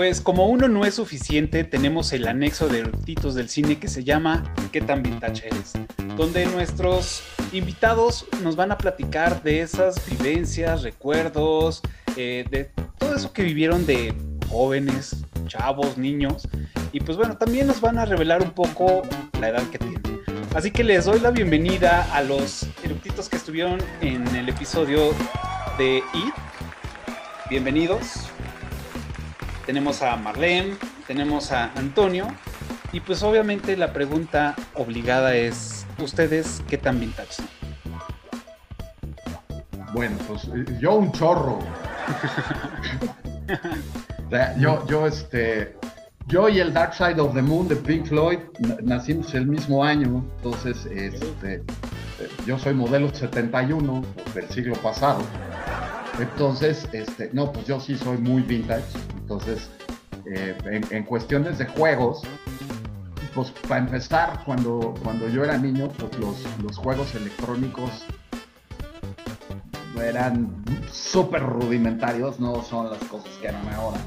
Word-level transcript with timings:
Pues 0.00 0.22
como 0.22 0.46
uno 0.46 0.66
no 0.66 0.86
es 0.86 0.94
suficiente, 0.94 1.62
tenemos 1.62 2.14
el 2.14 2.26
anexo 2.26 2.68
de 2.68 2.78
eructitos 2.78 3.34
del 3.34 3.50
cine 3.50 3.78
que 3.78 3.86
se 3.86 4.02
llama 4.02 4.54
¿Qué 4.72 4.80
tan 4.80 5.02
vintage 5.02 5.46
eres? 5.46 5.72
Donde 6.16 6.46
nuestros 6.46 7.22
invitados 7.52 8.24
nos 8.42 8.56
van 8.56 8.72
a 8.72 8.78
platicar 8.78 9.42
de 9.42 9.60
esas 9.60 10.02
vivencias, 10.08 10.84
recuerdos, 10.84 11.82
eh, 12.16 12.46
de 12.50 12.70
todo 12.98 13.14
eso 13.14 13.34
que 13.34 13.42
vivieron 13.42 13.84
de 13.84 14.14
jóvenes, 14.48 15.16
chavos, 15.48 15.98
niños. 15.98 16.48
Y 16.92 17.00
pues 17.00 17.18
bueno, 17.18 17.36
también 17.36 17.66
nos 17.66 17.82
van 17.82 17.98
a 17.98 18.06
revelar 18.06 18.40
un 18.40 18.52
poco 18.52 19.02
la 19.38 19.50
edad 19.50 19.64
que 19.64 19.76
tienen. 19.76 20.00
Así 20.54 20.70
que 20.70 20.82
les 20.82 21.04
doy 21.04 21.20
la 21.20 21.30
bienvenida 21.30 22.10
a 22.14 22.22
los 22.22 22.66
eructitos 22.82 23.28
que 23.28 23.36
estuvieron 23.36 23.78
en 24.00 24.26
el 24.34 24.48
episodio 24.48 25.10
de 25.76 25.98
IT. 26.14 26.34
Bienvenidos. 27.50 28.30
Tenemos 29.70 30.02
a 30.02 30.16
Marlene, 30.16 30.76
tenemos 31.06 31.52
a 31.52 31.70
Antonio. 31.76 32.26
Y 32.92 32.98
pues 32.98 33.22
obviamente 33.22 33.76
la 33.76 33.92
pregunta 33.92 34.56
obligada 34.74 35.36
es, 35.36 35.86
¿ustedes 36.02 36.60
qué 36.68 36.76
tan 36.76 36.98
vintage 36.98 37.34
son? 37.34 37.48
Bueno, 39.92 40.16
pues 40.26 40.48
yo 40.80 40.94
un 40.94 41.12
chorro. 41.12 41.60
yo, 44.58 44.84
yo, 44.88 45.06
este, 45.06 45.76
yo 46.26 46.48
y 46.48 46.58
el 46.58 46.72
Dark 46.72 46.92
Side 46.94 47.20
of 47.20 47.32
the 47.32 47.42
Moon 47.42 47.68
de 47.68 47.76
Pink 47.76 48.06
Floyd 48.06 48.40
nacimos 48.82 49.32
el 49.34 49.46
mismo 49.46 49.84
año, 49.84 50.24
entonces 50.38 50.84
este, 50.86 51.62
yo 52.44 52.58
soy 52.58 52.74
modelo 52.74 53.14
71 53.14 54.02
del 54.34 54.48
siglo 54.48 54.74
pasado. 54.82 55.22
Entonces, 56.18 56.88
este, 56.90 57.30
no, 57.32 57.52
pues 57.52 57.66
yo 57.68 57.78
sí 57.78 57.96
soy 57.96 58.18
muy 58.18 58.42
vintage. 58.42 58.82
Entonces, 59.30 59.70
eh, 60.26 60.82
en, 60.90 61.04
cuestiones 61.04 61.58
de 61.58 61.66
juegos, 61.66 62.22
pues 63.32 63.52
para 63.68 63.78
empezar, 63.78 64.42
cuando, 64.44 64.94
cuando 65.04 65.28
yo 65.28 65.44
era 65.44 65.56
niño, 65.56 65.88
pues 65.98 66.18
los, 66.18 66.44
los 66.60 66.76
juegos 66.76 67.14
electrónicos 67.14 68.04
eran 70.02 70.64
súper 70.90 71.42
rudimentarios, 71.42 72.40
no 72.40 72.62
son 72.62 72.90
las 72.90 72.98
cosas 73.04 73.30
que 73.40 73.48
eran 73.48 73.68
ahora 73.74 73.98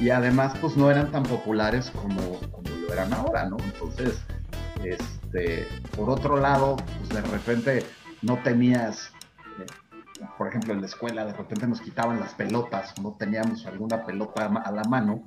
y 0.00 0.10
además 0.10 0.54
pues 0.60 0.76
no 0.76 0.90
eran 0.90 1.12
tan 1.12 1.22
populares 1.22 1.90
como, 1.90 2.38
como 2.50 2.68
lo 2.70 2.92
eran 2.92 3.12
ahora, 3.12 3.44
¿no? 3.44 3.56
Entonces, 3.62 4.20
este, 4.82 5.66
por 5.96 6.10
otro 6.10 6.38
lado, 6.38 6.76
pues 6.98 7.08
de 7.10 7.20
repente 7.30 7.86
no 8.22 8.38
tenías, 8.38 9.12
por 10.38 10.48
ejemplo 10.48 10.72
en 10.72 10.80
la 10.80 10.86
escuela 10.86 11.24
de 11.24 11.32
repente 11.32 11.66
nos 11.66 11.80
quitaban 11.80 12.20
las 12.20 12.34
pelotas, 12.34 12.94
no 13.00 13.16
teníamos 13.18 13.66
alguna 13.66 14.04
pelota 14.04 14.46
a 14.46 14.72
la 14.72 14.82
mano, 14.84 15.22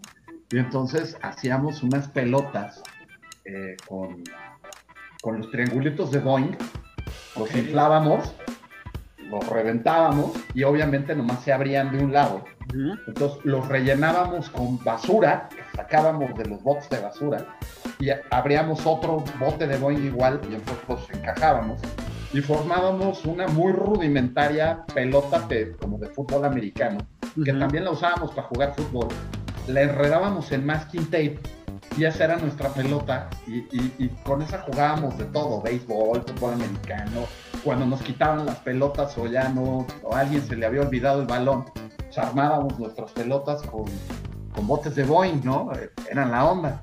y 0.51 0.57
entonces 0.57 1.17
hacíamos 1.21 1.83
unas 1.83 2.07
pelotas 2.09 2.81
eh, 3.45 3.75
con, 3.87 4.23
con 5.21 5.37
los 5.37 5.49
triangulitos 5.51 6.11
de 6.11 6.19
Boeing, 6.19 6.55
los 7.37 7.55
inflábamos, 7.55 8.33
los 9.29 9.47
reventábamos 9.47 10.31
y 10.53 10.63
obviamente 10.63 11.15
nomás 11.15 11.43
se 11.43 11.51
abrían 11.51 11.91
de 11.91 12.03
un 12.03 12.13
lado. 12.13 12.43
Entonces 13.07 13.43
los 13.45 13.67
rellenábamos 13.67 14.49
con 14.49 14.83
basura, 14.83 15.49
sacábamos 15.75 16.35
de 16.37 16.45
los 16.45 16.61
botes 16.61 16.89
de 16.89 16.99
basura 16.99 17.45
y 17.99 18.09
abríamos 18.31 18.85
otro 18.85 19.23
bote 19.39 19.67
de 19.67 19.77
Boeing 19.77 20.05
igual 20.05 20.41
y 20.49 20.55
entonces 20.55 20.83
los 20.87 21.09
encajábamos 21.11 21.79
y 22.35 22.41
formábamos 22.41 23.23
una 23.23 23.47
muy 23.47 23.71
rudimentaria 23.71 24.85
pelota 24.93 25.47
como 25.79 25.97
de 25.97 26.07
fútbol 26.09 26.43
americano, 26.43 26.97
que 27.45 27.53
también 27.53 27.85
la 27.85 27.91
usábamos 27.91 28.31
para 28.31 28.49
jugar 28.49 28.75
fútbol. 28.75 29.07
La 29.69 29.83
enredábamos 29.83 30.51
en 30.51 30.65
masking 30.65 31.05
tape 31.05 31.39
y 31.97 32.03
esa 32.03 32.25
era 32.25 32.35
nuestra 32.35 32.67
pelota 32.73 33.29
y, 33.47 33.59
y, 33.71 34.09
con 34.25 34.41
esa 34.41 34.59
jugábamos 34.63 35.17
de 35.17 35.23
todo, 35.25 35.61
béisbol, 35.61 36.23
fútbol 36.23 36.55
americano. 36.55 37.21
Cuando 37.63 37.85
nos 37.85 38.01
quitaban 38.01 38.45
las 38.45 38.57
pelotas 38.57 39.17
o 39.17 39.27
ya 39.27 39.47
no, 39.47 39.87
o 40.03 40.13
a 40.13 40.19
alguien 40.19 40.45
se 40.45 40.57
le 40.57 40.65
había 40.65 40.81
olvidado 40.81 41.21
el 41.21 41.27
balón, 41.27 41.63
armábamos 42.17 42.77
nuestras 42.77 43.11
pelotas 43.11 43.61
con, 43.61 43.85
con, 44.53 44.67
botes 44.67 44.93
de 44.95 45.05
Boeing, 45.05 45.39
¿no? 45.45 45.71
Eran 46.11 46.31
la 46.31 46.45
onda. 46.45 46.81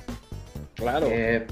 Claro. 0.77 1.09
Eh, 1.11 1.47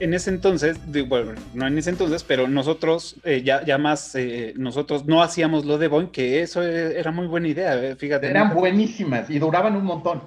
en 0.00 0.14
ese 0.14 0.30
entonces, 0.30 0.78
bueno, 1.08 1.32
no 1.54 1.66
en 1.66 1.78
ese 1.78 1.90
entonces, 1.90 2.24
pero 2.24 2.48
nosotros 2.48 3.16
eh, 3.24 3.42
ya, 3.42 3.64
ya 3.64 3.78
más, 3.78 4.14
eh, 4.14 4.54
nosotros 4.56 5.06
no 5.06 5.22
hacíamos 5.22 5.64
lo 5.64 5.78
de 5.78 5.88
Boeing, 5.88 6.08
que 6.08 6.42
eso 6.42 6.62
era 6.62 7.10
muy 7.10 7.26
buena 7.26 7.48
idea, 7.48 7.96
fíjate. 7.96 8.28
Eran 8.28 8.54
buenísimas 8.54 9.30
y 9.30 9.38
duraban 9.38 9.76
un 9.76 9.84
montón. 9.84 10.22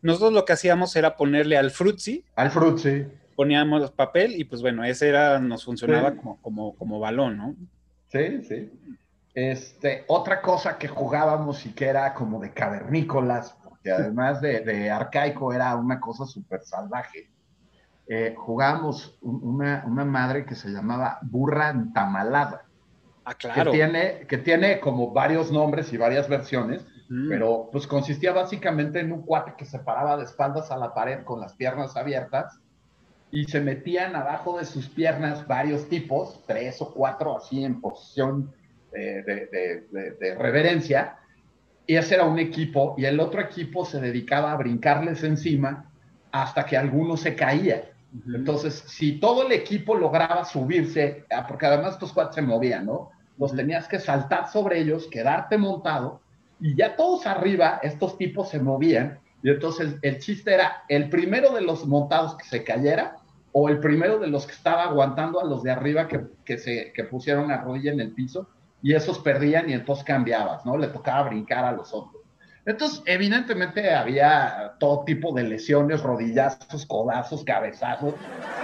Nosotros 0.00 0.32
lo 0.32 0.44
que 0.44 0.52
hacíamos 0.52 0.94
era 0.96 1.16
ponerle 1.16 1.56
al 1.56 1.70
frutzi. 1.70 2.24
Al 2.36 2.50
frutzi. 2.50 3.06
Poníamos 3.36 3.90
papel 3.92 4.34
y 4.36 4.44
pues 4.44 4.62
bueno, 4.62 4.84
ese 4.84 5.08
era, 5.08 5.38
nos 5.38 5.64
funcionaba 5.64 6.14
como, 6.16 6.40
como, 6.40 6.74
como 6.74 6.98
balón, 6.98 7.36
¿no? 7.36 7.54
Sí, 8.08 8.42
sí. 8.42 8.70
Este, 9.34 10.04
otra 10.08 10.42
cosa 10.42 10.78
que 10.78 10.88
jugábamos 10.88 11.64
y 11.64 11.70
que 11.70 11.86
era 11.86 12.12
como 12.12 12.40
de 12.40 12.52
cavernícolas, 12.52 13.56
porque 13.62 13.92
además 13.92 14.40
de, 14.40 14.90
arcaico 14.90 15.52
era 15.52 15.76
una 15.76 16.00
cosa 16.00 16.26
súper 16.26 16.62
salvaje. 16.64 17.30
Eh, 18.08 18.34
jugábamos 18.36 19.18
una, 19.20 19.84
madre 19.84 20.46
que 20.46 20.54
se 20.54 20.70
llamaba 20.70 21.18
burra 21.22 21.70
entamalada. 21.70 22.64
Ah, 23.24 23.34
claro. 23.34 23.70
Que 23.70 23.76
tiene, 23.76 24.26
que 24.26 24.38
tiene 24.38 24.80
como 24.80 25.12
varios 25.12 25.52
nombres 25.52 25.92
y 25.92 25.98
varias 25.98 26.28
versiones, 26.28 26.86
pero 27.28 27.70
pues 27.72 27.86
consistía 27.86 28.32
básicamente 28.32 29.00
en 29.00 29.12
un 29.12 29.22
cuate 29.22 29.54
que 29.56 29.64
se 29.64 29.78
paraba 29.78 30.16
de 30.18 30.24
espaldas 30.24 30.70
a 30.70 30.76
la 30.76 30.92
pared 30.92 31.24
con 31.24 31.40
las 31.40 31.54
piernas 31.54 31.96
abiertas 31.96 32.60
y 33.30 33.44
se 33.44 33.60
metían 33.60 34.16
abajo 34.16 34.58
de 34.58 34.64
sus 34.64 34.88
piernas 34.88 35.46
varios 35.46 35.88
tipos, 35.88 36.42
tres 36.46 36.80
o 36.80 36.92
cuatro 36.92 37.36
así 37.36 37.64
en 37.64 37.80
posición 37.80 38.52
de, 38.92 40.36
reverencia, 40.38 41.18
y 41.86 41.96
ese 41.96 42.14
era 42.14 42.24
un 42.24 42.38
equipo, 42.38 42.94
y 42.98 43.04
el 43.04 43.20
otro 43.20 43.40
equipo 43.40 43.84
se 43.84 44.00
dedicaba 44.00 44.52
a 44.52 44.56
brincarles 44.56 45.22
encima 45.24 45.90
hasta 46.32 46.64
que 46.64 46.76
alguno 46.76 47.16
se 47.16 47.34
caía. 47.34 47.90
Entonces, 48.34 48.84
si 48.86 49.20
todo 49.20 49.46
el 49.46 49.52
equipo 49.52 49.94
lograba 49.94 50.44
subirse, 50.44 51.26
ah, 51.30 51.46
porque 51.46 51.66
además 51.66 51.94
estos 51.94 52.12
cuatro 52.12 52.32
se 52.32 52.42
movían, 52.42 52.86
¿no? 52.86 53.10
Los 53.36 53.54
tenías 53.54 53.86
que 53.86 53.98
saltar 53.98 54.50
sobre 54.50 54.80
ellos, 54.80 55.08
quedarte 55.10 55.58
montado, 55.58 56.20
y 56.60 56.74
ya 56.74 56.96
todos 56.96 57.26
arriba, 57.26 57.80
estos 57.82 58.16
tipos 58.16 58.48
se 58.48 58.60
movían, 58.60 59.20
y 59.42 59.50
entonces 59.50 59.96
el, 60.02 60.18
chiste 60.18 60.54
era 60.54 60.84
el 60.88 61.08
primero 61.10 61.52
de 61.52 61.60
los 61.60 61.86
montados 61.86 62.34
que 62.36 62.44
se 62.44 62.64
cayera, 62.64 63.16
o 63.52 63.68
el 63.68 63.78
primero 63.78 64.18
de 64.18 64.26
los 64.26 64.46
que 64.46 64.52
estaba 64.52 64.84
aguantando 64.84 65.40
a 65.40 65.44
los 65.44 65.62
de 65.62 65.70
arriba 65.70 66.08
que, 66.08 66.26
que 66.44 66.58
se 66.58 66.92
que 66.92 67.04
pusieron 67.04 67.48
la 67.48 67.58
rodilla 67.58 67.92
en 67.92 68.00
el 68.00 68.12
piso, 68.12 68.48
y 68.82 68.94
esos 68.94 69.18
perdían 69.18 69.68
y 69.68 69.74
entonces 69.74 70.04
cambiabas, 70.04 70.64
¿no? 70.64 70.76
Le 70.76 70.88
tocaba 70.88 71.28
brincar 71.28 71.64
a 71.64 71.72
los 71.72 71.92
otros. 71.92 72.17
Entonces, 72.68 73.02
evidentemente 73.06 73.94
había 73.94 74.74
todo 74.78 75.02
tipo 75.04 75.32
de 75.32 75.42
lesiones, 75.42 76.02
rodillazos, 76.02 76.84
codazos, 76.84 77.42
cabezazos, 77.42 78.12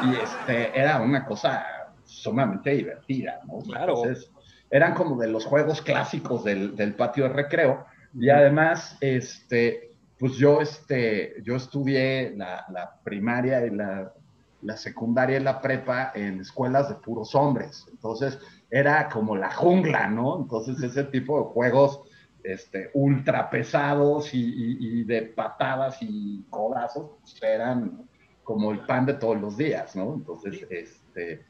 y 0.03 0.15
este, 0.23 0.79
era 0.79 1.01
una 1.01 1.25
cosa 1.25 1.65
sumamente 2.05 2.71
divertida, 2.73 3.41
¿no? 3.47 3.61
Claro. 3.61 3.97
Entonces, 3.97 4.31
eran 4.71 4.93
como 4.93 5.17
de 5.19 5.29
los 5.29 5.47
juegos 5.47 5.81
clásicos 5.81 6.45
del, 6.45 6.77
del 6.77 6.95
patio 6.95 7.25
de 7.25 7.31
recreo, 7.31 7.87
y 8.13 8.29
además, 8.29 8.99
este, 9.01 9.95
pues 10.19 10.35
yo, 10.35 10.61
este, 10.61 11.37
yo 11.43 11.57
estudié 11.57 12.35
la, 12.37 12.67
la 12.69 12.97
primaria 13.03 13.65
y 13.65 13.71
la, 13.71 14.13
la 14.61 14.77
secundaria 14.77 15.39
y 15.39 15.43
la 15.43 15.63
prepa 15.63 16.13
en 16.15 16.41
escuelas 16.41 16.91
de 16.91 16.97
puros 16.97 17.35
hombres. 17.35 17.87
Entonces, 17.91 18.39
era 18.71 19.09
como 19.09 19.35
la 19.35 19.51
jungla, 19.51 20.09
¿no? 20.09 20.41
Entonces 20.41 20.83
ese 20.83 21.05
tipo 21.05 21.39
de 21.39 21.47
juegos 21.47 22.01
este, 22.45 22.91
ultra 22.93 23.49
pesados 23.49 24.31
y, 24.35 25.03
de 25.05 25.23
patadas 25.23 25.97
y 26.03 26.45
codazos 26.51 27.13
pues, 27.21 27.43
eran 27.43 28.07
como 28.45 28.71
el 28.71 28.81
pan 28.81 29.07
de 29.07 29.15
todos 29.15 29.41
los 29.41 29.57
días, 29.57 29.97
¿no? 29.97 30.15
Entonces, 30.15 30.67
este, 30.69 31.45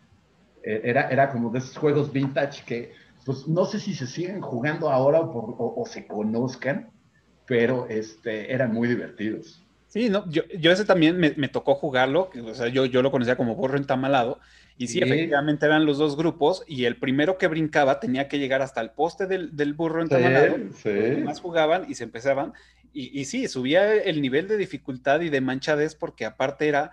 e, 0.62 0.80
era, 0.84 1.10
era 1.10 1.30
como 1.30 1.50
de 1.50 1.58
esos 1.58 1.76
juegos 1.76 2.12
vintage 2.12 2.64
que, 2.64 2.92
pues 3.26 3.48
no 3.48 3.64
sé 3.64 3.80
si 3.80 3.94
se 3.94 4.06
siguen 4.06 4.40
jugando 4.40 4.88
ahora 4.88 5.20
o, 5.20 5.84
se 5.86 6.06
conozcan, 6.06 6.90
pero 7.46 7.88
este, 7.88 8.52
eran 8.52 8.72
muy 8.72 8.86
divertidos. 8.86 9.62
Sí, 9.88 10.08
no, 10.08 10.28
yo, 10.30 10.42
yo 10.58 10.70
ese 10.70 10.84
también 10.84 11.18
me, 11.18 11.34
me, 11.36 11.48
tocó 11.48 11.74
jugarlo, 11.74 12.30
o 12.44 12.54
sea, 12.54 12.68
yo, 12.68 12.84
yo 12.84 13.02
lo 13.02 13.10
conocía 13.10 13.36
como 13.36 13.54
borro 13.56 13.76
entamalado, 13.76 14.38
y 14.76 14.88
sí, 14.88 15.00
efectivamente 15.00 15.66
eran 15.66 15.86
los 15.86 15.98
dos 15.98 16.16
grupos 16.16 16.64
y 16.66 16.84
el 16.84 16.96
primero 16.96 17.38
que 17.38 17.46
brincaba 17.46 18.00
tenía 18.00 18.26
que 18.26 18.38
llegar 18.38 18.60
hasta 18.60 18.80
el 18.80 18.90
poste 18.90 19.26
del, 19.26 19.54
del 19.56 19.72
burro 19.72 20.02
entamalado. 20.02 20.56
Sí, 20.82 21.22
Más 21.22 21.40
jugaban 21.40 21.86
y 21.88 21.94
se 21.94 22.04
empezaban. 22.04 22.52
Y, 22.92 23.18
y, 23.18 23.24
sí, 23.24 23.46
subía 23.48 23.94
el 23.94 24.20
nivel 24.20 24.48
de 24.48 24.56
dificultad 24.56 25.20
y 25.20 25.28
de 25.28 25.40
manchadez 25.40 25.94
porque 25.94 26.24
aparte 26.24 26.68
era, 26.68 26.92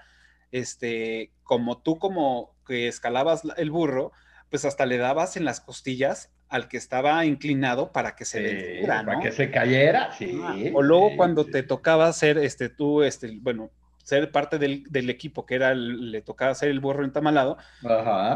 este, 0.52 1.32
como 1.44 1.82
tú 1.82 1.98
como 1.98 2.56
que 2.68 2.88
escalabas 2.88 3.44
el 3.58 3.72
burro, 3.72 4.12
pues 4.50 4.66
hasta 4.66 4.86
le 4.86 4.98
dabas 4.98 5.38
en 5.38 5.46
las 5.46 5.60
costillas 5.60 6.32
al 6.50 6.68
que 6.68 6.78
estaba 6.78 7.26
inclinado 7.26 7.92
para 7.92 8.16
que 8.16 8.26
se 8.26 8.82
sí, 8.82 8.86
Para 8.86 9.20
que 9.22 9.32
se 9.32 9.50
cayera, 9.50 10.12
sí. 10.18 10.40
o 10.74 10.82
luego 10.82 11.16
cuando 11.16 11.46
te 11.46 11.64
tocaba 11.64 12.12
ser, 12.14 12.38
este, 12.38 12.68
tú, 12.68 13.04
este, 13.04 13.38
bueno, 13.42 13.72
ser 14.04 14.32
parte 14.32 14.58
del, 14.58 15.10
equipo 15.10 15.46
que 15.46 15.56
era, 15.56 15.74
le 15.74 16.22
tocaba 16.22 16.56
ser 16.56 16.70
el 16.70 16.80
burro 16.80 17.04
entamalado, 17.04 17.58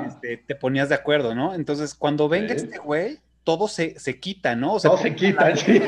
este, 0.06 0.38
te 0.38 0.56
ponías 0.56 0.90
de 0.90 0.96
acuerdo, 0.96 1.36
¿no? 1.36 1.54
Entonces, 1.54 1.94
cuando 1.94 2.30
venga 2.30 2.54
este 2.54 2.78
güey, 2.78 3.20
todo 3.46 3.68
se, 3.68 3.98
se 4.00 4.20
quita, 4.20 4.56
¿no? 4.56 4.74
O 4.74 4.80
todo 4.80 4.98
se 4.98 5.16
quita, 5.16 5.56
sí. 5.56 5.82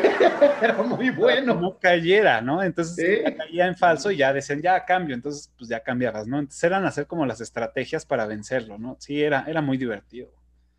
Era 0.61 0.81
muy 0.83 1.09
bueno. 1.09 1.55
No 1.55 1.77
cayera, 1.77 2.39
¿no? 2.39 2.63
Entonces 2.63 3.23
caía 3.35 3.67
en 3.67 3.75
falso 3.75 4.11
y 4.11 4.17
ya 4.17 4.31
decían, 4.31 4.61
ya 4.61 4.85
cambio, 4.85 5.15
entonces 5.15 5.51
pues 5.57 5.69
ya 5.69 5.81
cambiabas, 5.81 6.27
¿no? 6.27 6.39
Entonces 6.39 6.63
eran 6.63 6.85
hacer 6.85 7.07
como 7.07 7.25
las 7.25 7.41
estrategias 7.41 8.05
para 8.05 8.27
vencerlo, 8.27 8.77
¿no? 8.77 8.95
Sí, 8.99 9.21
era, 9.21 9.43
era 9.47 9.61
muy 9.61 9.77
divertido. 9.77 10.29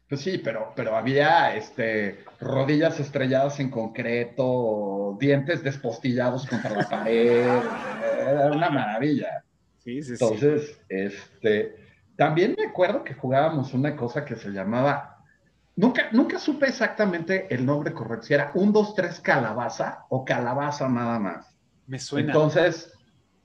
Pues 0.08 0.22
sí, 0.22 0.38
pero, 0.38 0.72
pero 0.74 0.96
había 0.96 1.54
este, 1.54 2.24
rodillas 2.40 2.98
estrelladas 2.98 3.60
en 3.60 3.70
concreto, 3.70 5.16
dientes 5.20 5.62
despostillados 5.62 6.46
contra 6.46 6.70
la 6.70 6.88
pared, 6.88 7.46
era 8.20 8.50
una 8.50 8.70
maravilla. 8.70 9.44
Sí, 9.78 10.02
sí, 10.02 10.12
Entonces, 10.12 10.80
este, 10.88 11.76
también 12.16 12.54
me 12.58 12.66
acuerdo 12.66 13.04
que 13.04 13.14
jugábamos 13.14 13.74
una 13.74 13.96
cosa 13.96 14.24
que 14.24 14.36
se 14.36 14.50
llamaba 14.50 15.18
Nunca, 15.78 16.08
nunca 16.10 16.40
supe 16.40 16.66
exactamente 16.66 17.46
el 17.54 17.64
nombre 17.64 17.92
correcto, 17.92 18.26
si 18.26 18.34
era 18.34 18.50
un, 18.54 18.72
dos, 18.72 18.96
tres 18.96 19.20
calabaza 19.20 20.06
o 20.08 20.24
calabaza 20.24 20.88
nada 20.88 21.20
más. 21.20 21.56
Me 21.86 22.00
suena. 22.00 22.32
Entonces, 22.32 22.92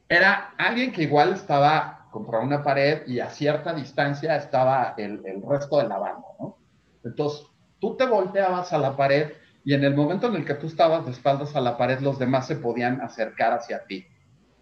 era 0.09 0.51
alguien 0.57 0.91
que 0.91 1.03
igual 1.03 1.33
estaba 1.33 1.92
contra 2.13 2.39
una 2.39 2.63
pared 2.63 3.05
y 3.07 3.19
a 3.19 3.29
cierta 3.29 3.73
distancia 3.73 4.37
estaba 4.37 4.93
el, 4.97 5.21
resto 5.45 5.79
de 5.79 5.89
la 5.89 5.97
banda, 5.97 6.27
¿no? 6.39 6.57
Entonces, 7.03 7.45
tú 7.79 7.97
te 7.97 8.05
volteabas 8.05 8.71
a 8.71 8.77
la 8.77 8.95
pared 8.95 9.33
y 9.65 9.73
en 9.73 9.83
el 9.83 9.95
momento 9.95 10.27
en 10.27 10.35
el 10.35 10.45
que 10.45 10.53
tú 10.53 10.67
estabas 10.67 11.03
de 11.05 11.11
espaldas 11.11 11.55
a 11.55 11.61
la 11.61 11.75
pared, 11.75 11.99
los 11.99 12.19
demás 12.19 12.47
se 12.47 12.55
podían 12.55 13.01
acercar 13.01 13.51
hacia 13.51 13.83
ti. 13.85 14.05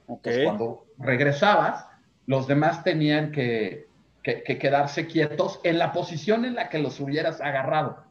Okay. 0.07 0.43
cuando 0.43 0.87
regresabas, 0.97 1.85
los 2.25 2.45
demás 2.47 2.83
tenían 2.83 3.31
que 3.31 3.91
que, 4.23 4.43
quedarse 4.43 5.07
quietos 5.07 5.59
en 5.63 5.79
la 5.79 5.91
posición 5.91 6.45
en 6.45 6.55
la 6.55 6.69
que 6.69 6.79
los 6.79 6.99
hubieras 6.99 7.41
agarrado. 7.41 8.03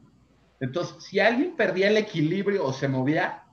Entonces, 0.59 1.03
si 1.03 1.19
alguien 1.19 1.55
perdía 1.55 1.87
el 1.87 1.97
equilibrio 1.97 2.65
o 2.65 2.73
se 2.73 2.87
movía, 2.87 3.43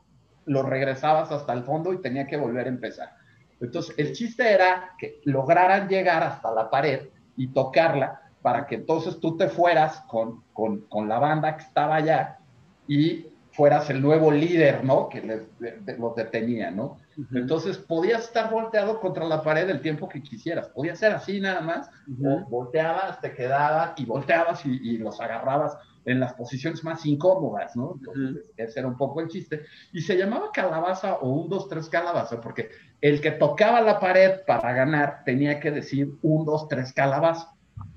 lo 0.45 0.63
regresabas 0.63 1.31
hasta 1.31 1.53
el 1.53 1.65
fondo 1.65 1.93
y 1.93 2.03
tenía 2.03 2.27
que 2.27 2.37
volver 2.37 2.67
a 2.67 2.71
empezar. 2.71 3.17
Entonces, 3.61 3.95
el 3.99 4.13
chiste 4.13 4.51
era 4.51 4.91
que 4.99 5.21
lograran 5.25 5.89
llegar 5.89 6.23
hasta 6.23 6.53
la 6.53 6.71
pared 6.71 7.09
y 7.37 7.49
tocarla 7.49 8.23
para 8.43 8.67
que 8.67 8.77
entonces 8.77 9.19
tú 9.21 9.37
te 9.37 9.49
fueras 9.49 10.01
con, 10.09 10.45
con, 10.53 10.83
con 10.83 11.09
la 11.09 11.19
banda 11.19 11.57
que 11.57 11.65
estaba 11.65 11.97
allá 11.97 12.39
y 12.87 13.27
fueras 13.59 13.91
el 13.91 14.01
nuevo 14.01 14.31
líder, 14.31 14.85
¿no? 14.85 15.09
Que 15.09 15.21
les, 15.21 15.99
los 15.99 16.15
detenía, 16.15 16.71
¿no? 16.71 16.97
Entonces 17.35 17.77
podías 17.77 18.23
estar 18.27 18.53
volteado 18.53 19.01
contra 19.01 19.25
la 19.25 19.43
pared 19.43 19.69
el 19.69 19.81
tiempo 19.81 20.09
que 20.09 20.23
quisieras. 20.23 20.69
Podía 20.69 20.95
ser 20.95 21.13
así 21.13 21.41
nada 21.41 21.61
más, 21.61 21.91
volteabas, 22.07 23.21
te 23.21 23.35
quedabas 23.35 23.99
y 23.99 24.05
volteabas 24.05 24.65
y, 24.65 24.99
los 24.99 25.21
agarrabas 25.21 25.77
en 26.09 26.21
las 26.21 26.33
posiciones 26.33 26.83
más 26.85 27.05
incómodas, 27.05 27.77
¿no? 27.77 27.97
Entonces, 27.99 28.45
ese 28.57 28.81
era 28.81 28.89
un 28.89 28.97
poco 28.97 29.21
el 29.21 29.29
chiste. 29.29 29.67
Y 29.93 30.01
se 30.01 30.17
llamaba 30.17 30.51
calabaza 30.53 31.17
o 31.17 31.29
un, 31.29 31.51
dos, 31.51 31.69
tres 31.69 31.89
calabaza, 31.89 32.41
porque 32.41 32.71
el 33.01 33.21
que 33.21 33.33
tocaba 33.33 33.83
la 33.83 34.01
pared 34.01 34.41
para 34.47 34.73
ganar 34.73 35.23
tenía 35.25 35.61
que 35.61 35.71
decir 35.71 36.15
un, 36.23 36.47
dos, 36.47 36.67
tres 36.67 36.95
calabaza. 36.95 37.53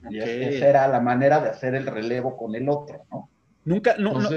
Y 0.10 0.20
esa 0.20 0.68
era 0.68 0.88
la 0.88 1.00
manera 1.00 1.40
de 1.40 1.50
hacer 1.50 1.74
el 1.74 1.88
relevo 1.88 2.36
con 2.36 2.54
el 2.56 2.68
otro, 2.68 3.06
¿no? 3.10 3.30
Nunca, 3.64 3.96
no, 3.98 4.20
no 4.20 4.30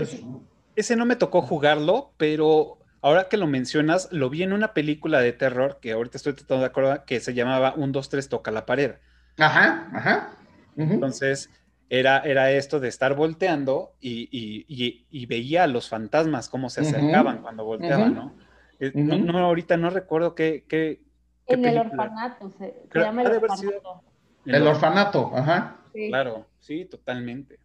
ese 0.77 0.97
no 0.97 1.07
me 1.07 1.17
tocó 1.17 1.43
jugarlo, 1.43 2.13
pero 2.17 2.79
ahora 3.01 3.29
que 3.29 3.37
lo 3.37 3.47
mencionas, 3.47 4.09
lo 4.13 4.31
vi 4.31 4.43
en 4.43 4.53
una 4.53 4.75
película 4.75 5.21
de 5.21 5.33
terror 5.33 5.79
que 5.81 5.93
ahorita 5.93 6.19
estoy 6.19 6.35
tratando 6.35 6.61
de 6.61 6.67
acordar 6.67 7.05
que 7.05 7.21
se 7.21 7.35
llamaba 7.35 7.75
Un, 7.77 7.93
dos, 7.93 8.09
tres, 8.09 8.29
toca 8.29 8.51
la 8.51 8.67
pared. 8.67 8.95
Ajá, 9.39 9.89
ajá. 9.93 10.31
Entonces, 10.77 11.51
era, 11.89 12.19
era 12.21 12.51
esto 12.51 12.81
de 12.81 12.89
estar 12.89 13.15
volteando 13.15 13.93
y, 14.01 15.27
veía 15.27 15.65
a 15.65 15.67
los 15.67 15.89
fantasmas 15.89 16.49
cómo 16.49 16.71
se 16.71 16.83
acercaban 16.83 17.43
cuando 17.43 17.65
volteaban, 17.65 18.33
eh, 18.81 18.93
¿no? 18.95 19.19
¿no? 19.19 19.39
ahorita 19.39 19.77
no 19.77 19.91
recuerdo 19.91 20.35
qué. 20.35 20.65
qué, 20.69 21.01
en 21.47 21.65
el 21.65 21.79
orfanato, 21.79 22.51
se, 22.59 22.75
llama 22.95 23.23
el 23.23 23.33
orfanato. 23.33 24.03
El 24.47 24.67
orfanato, 24.67 25.33
ajá. 25.35 25.77
Claro, 25.93 26.47
sí, 26.59 26.87
totalmente. 26.87 27.59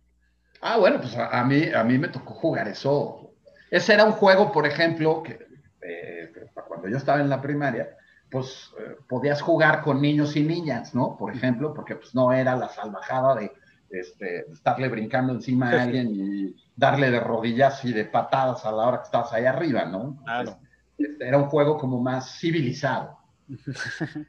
Ah, 0.62 0.78
bueno, 0.78 1.00
pues 1.00 1.16
a, 1.18 1.44
mí, 1.46 1.64
a 1.74 1.84
mí 1.84 1.98
me 1.98 2.10
tocó 2.10 2.34
jugar 2.34 2.68
eso. 2.68 3.32
Ese 3.72 3.94
era 3.94 4.04
un 4.04 4.12
juego, 4.12 4.52
por 4.52 4.68
ejemplo, 4.68 5.24
que 5.24 5.40
eh, 5.82 6.32
cuando 6.68 6.90
yo 6.90 6.98
estaba 6.98 7.22
en 7.22 7.30
la 7.30 7.42
primaria, 7.42 7.98
pues 8.30 8.72
eh, 8.80 8.98
podías 9.08 9.42
jugar 9.42 9.82
con 9.82 10.02
niños 10.02 10.36
y 10.36 10.44
niñas, 10.44 10.94
¿no? 10.94 11.16
Por 11.18 11.34
ejemplo, 11.34 11.74
porque 11.74 11.96
pues 11.96 12.14
no 12.14 12.34
era 12.34 12.56
la 12.56 12.70
salvajada 12.70 13.36
de 13.36 13.52
este, 13.92 14.52
estarle 14.52 14.88
brincando 14.90 15.34
encima 15.34 15.72
a 15.72 15.84
alguien 15.84 16.10
y 16.14 16.56
darle 16.76 17.12
de 17.12 17.20
rodillas 17.20 17.84
y 17.86 17.94
de 17.94 18.06
patadas 18.06 18.66
a 18.66 18.72
la 18.72 18.88
hora 18.88 18.98
que 18.98 19.06
estabas 19.06 19.34
ahí 19.34 19.46
arriba, 19.46 19.86
¿no? 19.86 20.18
claro. 20.24 20.58
Este, 20.98 21.28
era 21.28 21.38
un 21.38 21.46
juego 21.46 21.78
como 21.78 22.02
más 22.02 22.40
civilizado. 22.40 23.18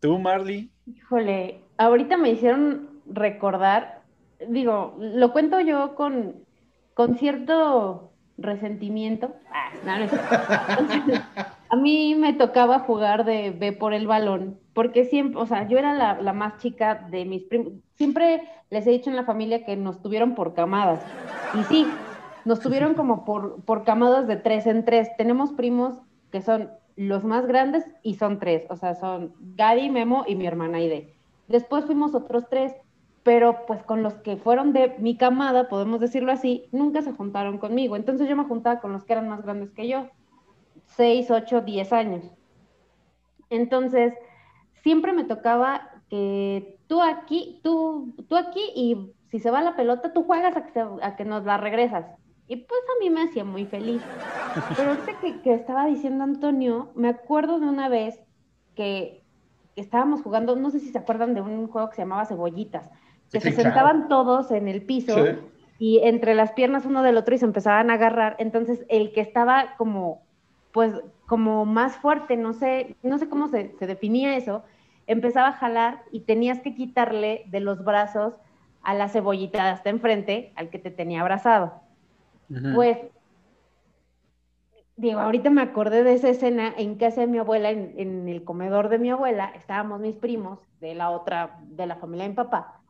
¿Tú, 0.00 0.18
Marley? 0.18 0.70
Híjole, 0.86 1.60
ahorita 1.76 2.16
me 2.16 2.30
hicieron 2.30 3.02
recordar 3.06 4.02
digo, 4.48 4.96
lo 4.98 5.32
cuento 5.32 5.60
yo 5.60 5.94
con, 5.94 6.44
con 6.94 7.16
cierto 7.16 8.12
resentimiento. 8.38 9.34
Ah, 9.52 9.70
a 11.70 11.76
mí 11.76 12.14
me 12.14 12.32
tocaba 12.32 12.80
jugar 12.80 13.24
de 13.24 13.50
B 13.50 13.72
por 13.72 13.94
el 13.94 14.06
balón, 14.06 14.58
porque 14.74 15.04
siempre, 15.04 15.40
o 15.40 15.46
sea, 15.46 15.68
yo 15.68 15.78
era 15.78 15.94
la, 15.94 16.32
más 16.32 16.58
chica 16.58 17.06
de 17.10 17.24
mis 17.24 17.44
primos. 17.44 17.74
Siempre 18.02 18.42
les 18.68 18.84
he 18.84 18.90
dicho 18.90 19.10
en 19.10 19.14
la 19.14 19.22
familia 19.22 19.64
que 19.64 19.76
nos 19.76 20.02
tuvieron 20.02 20.34
por 20.34 20.54
camadas. 20.54 21.04
Y 21.54 21.62
sí, 21.62 21.86
nos 22.44 22.58
tuvieron 22.58 22.94
como 22.94 23.24
por, 23.24 23.62
por 23.62 23.84
camadas 23.84 24.26
de 24.26 24.34
tres 24.34 24.66
en 24.66 24.84
tres. 24.84 25.08
Tenemos 25.16 25.52
primos 25.52 25.94
que 26.32 26.42
son 26.42 26.68
los 26.96 27.22
más 27.22 27.46
grandes 27.46 27.84
y 28.02 28.14
son 28.14 28.40
tres, 28.40 28.64
o 28.70 28.76
sea, 28.76 28.96
son 28.96 29.34
Gadi, 29.54 29.88
Memo 29.88 30.24
y 30.26 30.34
mi 30.34 30.48
hermana 30.48 30.78
Aide. 30.78 31.14
Después 31.46 31.84
fuimos 31.84 32.12
otros 32.16 32.48
tres 32.50 32.74
pero 33.22 33.66
pues 33.68 33.84
con 33.84 34.02
los 34.02 34.14
que 34.14 34.36
fueron 34.36 34.72
de 34.72 34.96
mi 34.98 35.16
camada, 35.16 35.68
podemos 35.68 36.00
decirlo 36.00 36.32
así, 36.32 36.64
nunca 36.72 37.02
se 37.02 37.12
juntaron 37.12 37.58
conmigo. 37.58 37.94
Entonces 37.94 38.28
yo 38.28 38.34
me 38.34 38.42
juntaba 38.42 38.80
con 38.80 38.92
los 38.92 39.04
que 39.04 39.12
eran 39.12 39.28
más 39.28 39.42
grandes 39.42 39.70
que 39.70 39.86
yo, 39.86 40.08
6, 40.96 41.30
8, 41.30 41.60
10 41.60 41.92
años. 41.92 42.24
Entonces, 43.48 44.12
siempre 44.82 45.12
me 45.12 45.22
tocaba 45.22 45.88
que 46.10 46.81
tú 46.92 47.00
aquí, 47.00 47.58
tú, 47.62 48.14
tú 48.28 48.36
aquí 48.36 48.60
y 48.76 49.14
si 49.30 49.38
se 49.38 49.50
va 49.50 49.62
la 49.62 49.76
pelota, 49.76 50.12
tú 50.12 50.24
juegas 50.24 50.54
a 50.58 50.66
que, 50.66 50.78
a 51.00 51.16
que 51.16 51.24
nos 51.24 51.42
la 51.46 51.56
regresas. 51.56 52.04
Y 52.48 52.56
pues 52.56 52.80
a 52.94 53.00
mí 53.00 53.08
me 53.08 53.22
hacía 53.22 53.44
muy 53.44 53.64
feliz. 53.64 54.02
Pero 54.76 54.90
ahorita 54.90 55.18
que, 55.20 55.40
que 55.40 55.54
estaba 55.54 55.86
diciendo 55.86 56.22
Antonio, 56.22 56.90
me 56.94 57.08
acuerdo 57.08 57.58
de 57.60 57.66
una 57.66 57.88
vez 57.88 58.20
que 58.74 59.24
estábamos 59.74 60.20
jugando, 60.20 60.54
no 60.54 60.68
sé 60.68 60.80
si 60.80 60.90
se 60.90 60.98
acuerdan 60.98 61.32
de 61.32 61.40
un 61.40 61.66
juego 61.66 61.88
que 61.88 61.96
se 61.96 62.02
llamaba 62.02 62.26
Cebollitas 62.26 62.90
que 63.30 63.40
se 63.40 63.52
sentaban 63.52 64.08
todos 64.08 64.50
en 64.50 64.68
el 64.68 64.82
piso 64.82 65.16
y 65.78 66.00
entre 66.00 66.34
las 66.34 66.52
piernas 66.52 66.84
uno 66.84 67.02
del 67.02 67.16
otro 67.16 67.34
y 67.34 67.38
se 67.38 67.46
empezaban 67.46 67.88
a 67.88 67.94
agarrar. 67.94 68.36
Entonces, 68.38 68.84
el 68.90 69.14
que 69.14 69.22
estaba 69.22 69.76
como, 69.78 70.20
pues, 70.70 70.92
como 71.26 71.64
más 71.64 71.96
fuerte, 71.96 72.36
no 72.36 72.52
sé, 72.52 72.94
no 73.02 73.16
sé 73.16 73.30
cómo 73.30 73.48
se, 73.48 73.74
definía 73.80 74.36
eso, 74.36 74.64
empezaba 75.06 75.48
a 75.48 75.52
jalar 75.52 76.02
y 76.10 76.20
tenías 76.20 76.60
que 76.60 76.74
quitarle 76.74 77.44
de 77.48 77.60
los 77.60 77.84
brazos 77.84 78.34
a 78.82 78.94
la 78.94 79.08
cebollita 79.08 79.64
de 79.64 79.70
hasta 79.70 79.90
enfrente, 79.90 80.52
al 80.56 80.70
que 80.70 80.78
te 80.78 80.90
tenía 80.90 81.20
abrazado. 81.20 81.80
Pues, 82.74 82.98
digo, 84.96 85.20
ahorita 85.20 85.48
me 85.48 85.62
acordé 85.62 86.02
de 86.02 86.14
esa 86.14 86.28
escena 86.28 86.72
en 86.76 86.96
casa 86.96 87.22
de 87.22 87.26
mi 87.26 87.38
abuela, 87.38 87.70
en, 87.70 87.94
en, 87.96 88.28
el 88.28 88.44
comedor 88.44 88.88
de 88.88 88.98
mi 88.98 89.10
abuela, 89.10 89.52
estábamos 89.54 90.00
mis 90.00 90.16
primos 90.16 90.58
de 90.80 90.94
la 90.94 91.10
otra, 91.10 91.58
de 91.62 91.86
la 91.86 91.96
familia 91.96 92.24
de 92.24 92.30
mi 92.30 92.36
papá, 92.36 92.80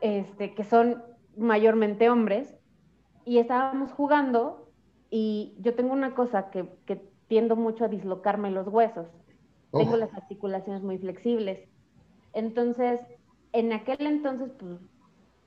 este, 0.00 0.54
que 0.54 0.64
son 0.64 1.02
mayormente 1.36 2.10
hombres, 2.10 2.56
y 3.24 3.38
estábamos 3.38 3.92
jugando 3.92 4.70
y 5.10 5.56
yo 5.60 5.74
tengo 5.74 5.92
una 5.92 6.14
cosa 6.14 6.50
que, 6.50 6.68
tiendo 7.28 7.56
mucho 7.56 7.84
a 7.84 7.88
dislocarme 7.88 8.50
los 8.50 8.68
huesos. 8.68 9.08
Tengo 9.78 9.96
las 9.96 10.12
articulaciones 10.14 10.82
muy 10.82 10.98
flexibles. 10.98 11.68
Entonces, 12.32 13.00
en 13.52 13.72
aquel 13.72 14.06
entonces, 14.06 14.52
pues, 14.58 14.78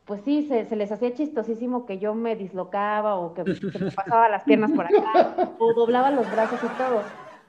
pues 0.05 0.21
sí, 0.23 0.47
se, 0.47 0.75
les 0.75 0.91
hacía 0.91 1.13
chistosísimo 1.13 1.85
que 1.85 1.99
yo 1.99 2.15
me 2.15 2.35
dislocaba 2.35 3.15
o 3.15 3.33
que, 3.33 3.43
que, 3.43 3.79
me 3.79 3.91
pasaba 3.91 4.27
las 4.27 4.43
piernas 4.43 4.71
por 4.71 4.85
acá 4.85 5.53
o 5.59 5.73
doblaba 5.73 6.09
los 6.09 6.29
brazos 6.31 6.59
y 6.63 6.77
todo. 6.77 7.03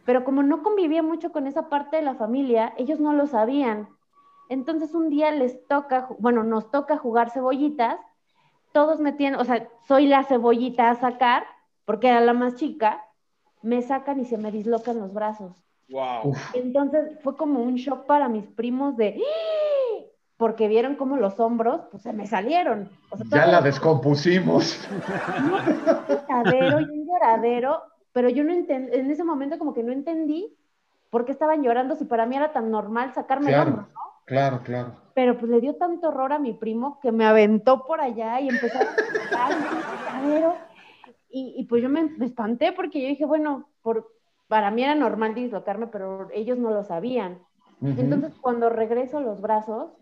Pero 0.04 0.24
como 0.24 0.42
no 0.42 0.62
convivía 0.62 1.02
mucho 1.02 1.32
con 1.32 1.46
esa 1.46 1.68
parte 1.68 1.96
de 1.96 2.02
la 2.02 2.16
familia, 2.16 2.74
ellos 2.76 3.00
no 3.00 3.12
lo 3.12 3.26
sabían. 3.26 3.88
Entonces 4.50 4.94
un 4.94 5.08
día 5.08 5.30
les 5.30 5.66
toca, 5.68 6.08
bueno, 6.18 6.42
nos 6.42 6.70
toca 6.70 6.98
jugar 6.98 7.30
cebollitas, 7.30 7.98
todos 8.72 9.00
me 9.00 9.12
tienen, 9.12 9.40
o 9.40 9.44
sea, 9.44 9.68
soy 9.86 10.06
la 10.06 10.24
cebollita 10.24 10.90
a 10.90 10.96
sacar, 10.96 11.44
porque 11.84 12.08
era 12.08 12.20
la 12.20 12.34
más 12.34 12.56
chica, 12.56 13.02
me 13.62 13.80
sacan 13.82 14.20
y 14.20 14.24
se 14.24 14.38
me 14.38 14.52
dislocan 14.52 14.98
los 14.98 15.12
brazos. 15.12 15.52
Wow. 15.90 16.34
Entonces 16.54 17.18
fue 17.22 17.36
como 17.36 17.60
un 17.62 17.74
shock 17.74 18.06
para 18.06 18.28
mis 18.28 18.46
primos 18.46 18.96
de, 18.96 19.16
¡Ah!", 19.18 20.04
porque 20.36 20.68
vieron 20.68 20.94
como 20.94 21.16
los 21.16 21.38
hombros, 21.40 21.82
pues 21.90 22.02
se 22.02 22.12
me 22.12 22.26
salieron. 22.26 22.88
O 23.10 23.16
sea, 23.16 23.26
Ya 23.28 23.46
la 23.46 23.60
descompusimos. 23.60 24.88
un 25.38 25.50
lloradero 26.08 26.80
y 26.80 26.84
un 26.84 27.06
lloradero, 27.06 27.82
pero 28.12 28.28
yo 28.28 28.44
no 28.44 28.52
entendí, 28.52 28.96
en 28.96 29.10
ese 29.10 29.24
momento 29.24 29.58
como 29.58 29.74
que 29.74 29.82
no 29.82 29.92
entendí 29.92 30.56
por 31.10 31.24
qué 31.24 31.32
estaban 31.32 31.62
llorando 31.62 31.96
si 31.96 32.04
para 32.04 32.24
mí 32.26 32.36
era 32.36 32.52
tan 32.52 32.70
normal 32.70 33.12
sacarme 33.14 33.50
el 33.52 33.60
hombro, 33.60 33.74
Claro, 33.74 33.88
¿no? 33.92 34.00
claro, 34.24 34.60
claro. 34.62 34.92
Pero 35.14 35.36
pues 35.38 35.50
le 35.50 35.60
dio 35.60 35.74
tanto 35.74 36.08
horror 36.08 36.32
a 36.32 36.38
mi 36.38 36.52
primo 36.54 37.00
que 37.00 37.10
me 37.12 37.26
aventó 37.26 37.84
por 37.84 38.00
allá 38.00 38.40
y 38.40 38.48
empezó 38.48 38.78
a 39.36 39.50
lloradero. 39.50 40.54
Y, 41.28 41.54
y 41.58 41.64
pues 41.64 41.82
yo 41.82 41.88
me, 41.88 42.04
me 42.04 42.26
espanté 42.26 42.72
porque 42.72 43.02
yo 43.02 43.08
dije, 43.08 43.24
bueno, 43.24 43.68
por, 43.82 44.06
para 44.50 44.72
mí 44.72 44.84
era 44.84 44.96
normal 44.96 45.34
dislocarme, 45.36 45.88
pero 45.88 46.30
ellos 46.34 46.58
no 46.58 46.72
lo 46.72 46.84
sabían. 46.84 47.46
Entonces, 47.96 48.34
cuando 48.40 48.70
regreso 48.70 49.18
a 49.18 49.22
los 49.22 49.42
brazos, 49.42 49.92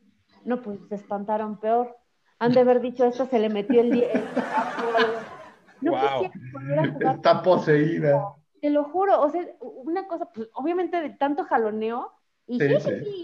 no, 0.45 0.63
pues 0.63 0.81
se 0.89 0.97
espantaron 0.97 1.61
peor. 1.61 1.97
Han 2.41 2.55
de 2.55 2.63
haber 2.63 2.81
dicho, 2.83 3.07
esto 3.07 3.27
se 3.27 3.41
le 3.41 3.51
metió 3.51 3.83
el... 3.83 3.93
di- 3.93 4.05
el- 4.05 4.33
no 5.81 5.93
Wow. 5.93 5.99
quisiera 5.99 6.35
volver 6.53 6.81
a 6.81 6.87
jugar 6.93 7.17
Está 7.17 7.43
poseída. 7.43 8.35
te 8.61 8.71
lo 8.71 8.85
juro, 8.85 9.21
o 9.23 9.31
sea, 9.31 9.47
una 9.61 10.09
cosa, 10.09 10.27
pues 10.33 10.49
obviamente 10.55 11.01
de 11.01 11.11
tanto 11.11 11.45
jaloneo, 11.45 12.13
y 12.47 12.61
Sí, 12.61 12.67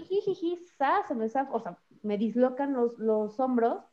jijiji, 0.09 0.57
sa, 0.77 1.03
se 1.07 1.15
me 1.15 1.25
o 1.51 1.59
sea, 1.59 1.77
me 2.03 2.17
dislocan 2.17 2.73
los, 2.73 2.97
los 2.99 3.39
hombros, 3.39 3.83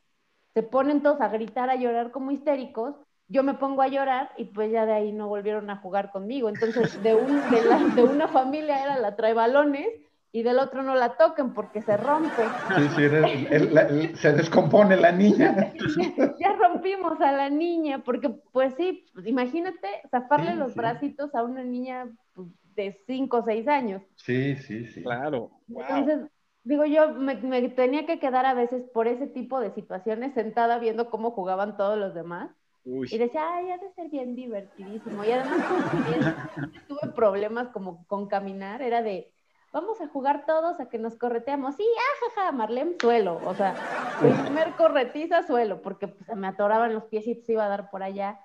se 0.55 0.62
ponen 0.62 1.03
todos 1.03 1.21
a 1.21 1.29
gritar, 1.29 1.71
a 1.71 1.77
llorar 1.77 2.11
como 2.12 2.31
histéricos, 2.31 2.97
yo 3.33 3.43
me 3.43 3.55
pongo 3.55 3.83
a 3.83 3.89
llorar 3.89 4.31
y 4.37 4.47
pues 4.47 4.71
ya 4.71 4.87
de 4.87 4.93
ahí 4.93 5.12
no 5.12 5.29
volvieron 5.29 5.71
a 5.71 5.77
jugar 5.79 6.11
conmigo. 6.12 6.49
Entonces, 6.49 7.03
de, 7.03 7.15
un, 7.15 7.49
de, 7.51 7.62
la- 7.62 7.79
de 7.95 8.05
una 8.05 8.29
familia 8.29 8.83
era 8.83 8.99
la 8.99 9.17
trae 9.17 9.35
balones 9.35 9.89
y 10.33 10.43
del 10.43 10.59
otro 10.59 10.83
no 10.83 10.95
la 10.95 11.17
toquen 11.17 11.53
porque 11.55 11.83
se 11.83 11.97
rompe. 11.97 12.57
Sí, 12.77 12.89
sí, 12.91 13.03
el- 13.03 13.47
el- 13.53 13.75
la- 13.75 13.83
el- 13.83 14.17
se 14.17 14.33
descompone 14.33 14.97
la 14.97 15.12
niña. 15.12 15.55
ya 16.39 16.53
rompimos 16.55 17.21
a 17.21 17.33
la 17.33 17.51
niña, 17.51 18.03
porque 18.05 18.31
pues 18.53 18.75
sí, 18.77 19.05
imagínate 19.27 19.89
zafarle 20.11 20.53
Sí, 20.53 20.59
los 20.59 20.69
sí. 20.73 20.79
bracitos 20.79 21.35
a 21.35 21.43
una 21.43 21.62
niña 21.65 22.09
pues, 22.35 22.49
de 22.75 22.99
5 23.07 23.39
o 23.39 23.45
6 23.45 23.69
años. 23.69 24.03
Sí, 24.17 24.57
sí, 24.57 24.87
sí. 24.87 25.03
Claro. 25.03 25.51
Wow. 25.69 25.85
Entonces, 25.89 26.31
digo 26.65 26.85
yo, 26.87 27.12
me, 27.15 27.35
me 27.37 27.69
tenía 27.71 28.07
que 28.07 28.19
quedar 28.19 28.47
a 28.47 28.55
veces 28.55 28.85
por 28.95 29.09
ese 29.09 29.27
tipo 29.27 29.61
de 29.61 29.73
situaciones 29.73 30.35
sentada 30.35 30.79
viendo 30.79 31.11
cómo 31.11 31.31
jugaban 31.33 31.77
todos 31.77 31.99
los 31.99 32.15
demás. 32.15 32.51
Uy. 32.85 33.09
Y 33.11 33.19
decía, 33.19 33.55
ay, 33.55 33.71
ha 33.71 33.79
de 33.79 33.91
ser 33.93 34.09
bien 34.09 34.35
divertidísimo. 34.35 35.25
Y 35.25 35.31
además 35.31 35.91
también 35.91 36.21
tuve 36.89 37.12
problemas 37.12 37.69
como 37.69 38.05
con 38.07 38.27
caminar, 38.27 38.83
era 38.83 39.03
de, 39.03 39.33
vamos 39.73 40.01
a 40.01 40.09
jugar 40.09 40.45
todos 40.47 40.81
a 40.81 40.89
que 40.89 40.99
nos 40.99 41.17
correteamos. 41.17 41.77
Sí, 41.77 41.87
ajaja, 42.35 42.53
Marlene, 42.53 42.97
suelo. 43.01 43.41
O 43.47 43.55
sea, 43.55 43.75
mi 44.23 44.33
primer 44.33 44.73
corretiza, 44.75 45.43
suelo, 45.43 45.81
porque 45.83 46.09
pues, 46.09 46.27
se 46.27 46.35
me 46.35 46.49
atoraban 46.49 46.95
los 46.95 47.05
piecitos, 47.05 47.49
iba 47.49 47.65
a 47.65 47.69
dar 47.69 47.91
por 47.91 48.03
allá. 48.03 48.41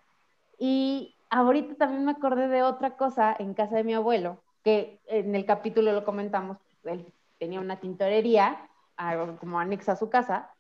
Y 0.58 1.16
ahorita 1.30 1.76
también 1.76 2.06
me 2.06 2.12
acordé 2.12 2.48
de 2.48 2.64
otra 2.64 2.96
cosa 2.96 3.36
en 3.38 3.54
casa 3.54 3.76
de 3.76 3.84
mi 3.84 3.94
abuelo, 3.94 4.42
que 4.64 5.02
en 5.08 5.36
el 5.36 5.46
capítulo 5.46 5.94
lo 5.94 6.04
comentamos, 6.04 6.58
él 6.84 7.06
tenía 7.38 7.60
una 7.60 7.80
tintorería 7.80 8.70
ah, 8.98 9.36
como 9.40 9.60
anexa 9.60 9.94
a 9.94 9.98
su 9.98 10.10
casa, 10.10 10.52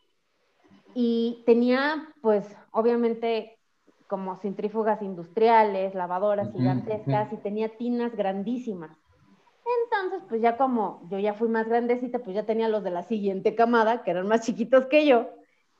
y 0.93 1.43
tenía, 1.45 2.07
pues, 2.21 2.45
obviamente, 2.71 3.56
como 4.07 4.37
centrífugas 4.37 5.01
industriales, 5.01 5.95
lavadoras 5.95 6.51
gigantescas, 6.53 7.31
y 7.33 7.37
tenía 7.37 7.77
tinas 7.77 8.15
grandísimas. 8.15 8.97
Entonces, 9.83 10.23
pues 10.29 10.41
ya 10.41 10.57
como 10.57 11.01
yo 11.09 11.19
ya 11.19 11.33
fui 11.33 11.49
más 11.49 11.67
grandecita, 11.67 12.19
pues 12.19 12.35
ya 12.35 12.45
tenía 12.45 12.69
los 12.69 12.83
de 12.83 12.91
la 12.91 13.03
siguiente 13.03 13.55
camada, 13.55 14.03
que 14.03 14.11
eran 14.11 14.27
más 14.27 14.41
chiquitos 14.45 14.85
que 14.85 15.05
yo, 15.05 15.27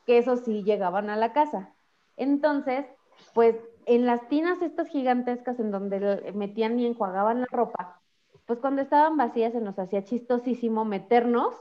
que 0.05 0.17
esos 0.17 0.41
sí 0.41 0.63
llegaban 0.63 1.10
a 1.10 1.15
la 1.15 1.31
casa. 1.31 1.74
Entonces, 2.17 2.86
pues 3.34 3.55
en 3.86 4.05
las 4.05 4.27
tinas 4.27 4.62
estas 4.62 4.89
gigantescas 4.89 5.60
en 5.60 5.72
donde 5.72 6.34
metían 6.36 6.79
y 6.79 6.86
enjuagaban 6.86 7.41
la 7.41 7.48
ropa, 7.50 8.01
pues 8.46 8.60
cuando 8.60 8.81
estaban 8.81 9.17
vacías 9.17 9.53
se 9.53 9.62
nos 9.62 9.79
hacía 9.79 10.03
chistosísimo 10.03 10.84
meternos 10.86 11.53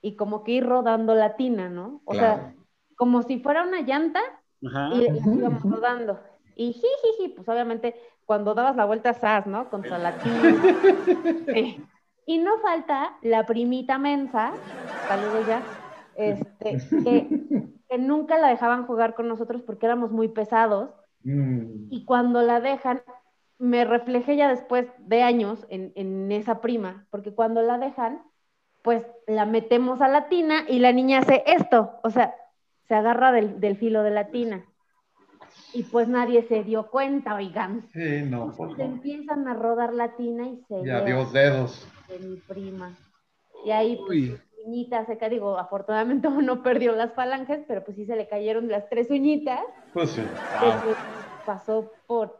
y 0.00 0.16
como 0.16 0.44
que 0.44 0.52
ir 0.52 0.66
rodando 0.66 1.14
la 1.14 1.36
tina, 1.36 1.68
¿no? 1.68 2.02
O 2.04 2.12
Claro. 2.12 2.42
sea, 2.42 2.54
como 2.96 3.22
si 3.22 3.40
fuera 3.40 3.62
una 3.62 3.80
llanta 3.80 4.20
Ajá. 4.66 4.90
y 4.92 5.04
íbamos 5.38 5.62
rodando. 5.62 6.20
Y 6.54 6.72
jijiji, 6.72 7.34
pues 7.34 7.48
obviamente 7.48 7.94
cuando 8.24 8.54
dabas 8.54 8.76
la 8.76 8.84
vuelta 8.86 9.12
sas, 9.14 9.46
¿no? 9.46 9.68
Contra 9.70 9.98
la 9.98 10.18
tina. 10.18 10.56
Sí. 11.52 11.82
Y 12.26 12.38
no 12.38 12.58
falta 12.60 13.18
la 13.20 13.44
primita 13.44 13.98
mensa, 13.98 14.54
saludos 15.08 15.46
ya, 15.46 15.62
este, 16.14 16.78
que, 17.02 17.28
que 17.86 17.98
nunca 17.98 18.38
la 18.38 18.48
dejaban 18.48 18.86
jugar 18.86 19.14
con 19.14 19.28
nosotros 19.28 19.60
porque 19.60 19.84
éramos 19.84 20.10
muy 20.10 20.28
pesados. 20.28 20.90
Mm, 21.22 21.88
Y 21.90 22.04
cuando 22.06 22.40
la 22.40 22.60
dejan, 22.60 23.02
me 23.58 23.84
reflejé 23.84 24.36
ya 24.36 24.48
después 24.48 24.86
de 24.98 25.22
años 25.22 25.66
en, 25.68 25.92
en 25.96 26.32
esa 26.32 26.62
prima, 26.62 27.06
porque 27.10 27.34
cuando 27.34 27.60
la 27.60 27.76
dejan, 27.76 28.22
pues 28.82 29.06
la 29.26 29.44
metemos 29.46 30.00
a 30.00 30.08
la 30.08 30.28
tina 30.28 30.64
y 30.68 30.78
la 30.78 30.92
niña 30.92 31.18
hace 31.20 31.42
esto, 31.46 32.00
o 32.02 32.10
sea, 32.10 32.34
se 32.88 32.94
agarra 32.94 33.32
del, 33.32 33.60
del 33.60 33.76
filo 33.76 34.02
de 34.02 34.10
la 34.10 34.30
tina. 34.30 34.64
Y 35.72 35.82
pues 35.84 36.08
nadie 36.08 36.46
se 36.48 36.62
dio 36.62 36.88
cuenta, 36.90 37.34
oigan. 37.34 37.88
Sí, 37.92 38.22
no, 38.22 38.52
por 38.56 38.70
Se 38.76 38.82
favor. 38.82 38.92
empiezan 38.94 39.48
a 39.48 39.54
rodar 39.54 39.92
la 39.92 40.16
tina 40.16 40.46
y 40.46 40.62
se 40.68 40.74
Y 40.80 40.84
llevan 40.84 41.02
adiós 41.02 41.32
dedos. 41.32 41.88
de 42.08 42.18
mi 42.20 42.36
prima. 42.36 42.94
Y 43.64 43.70
ahí, 43.70 43.96
pues, 44.06 44.28
sus 44.28 44.40
uñitas 44.66 45.06
ca- 45.18 45.28
digo, 45.28 45.58
afortunadamente 45.58 46.28
no 46.30 46.62
perdió 46.62 46.92
las 46.92 47.12
falanges, 47.14 47.64
pero 47.66 47.82
pues 47.84 47.96
sí 47.96 48.06
se 48.06 48.16
le 48.16 48.28
cayeron 48.28 48.68
las 48.68 48.88
tres 48.88 49.10
uñitas. 49.10 49.60
Pues 49.92 50.10
sí. 50.10 50.22
pues, 50.60 50.96
pasó 51.46 51.90
por... 52.06 52.38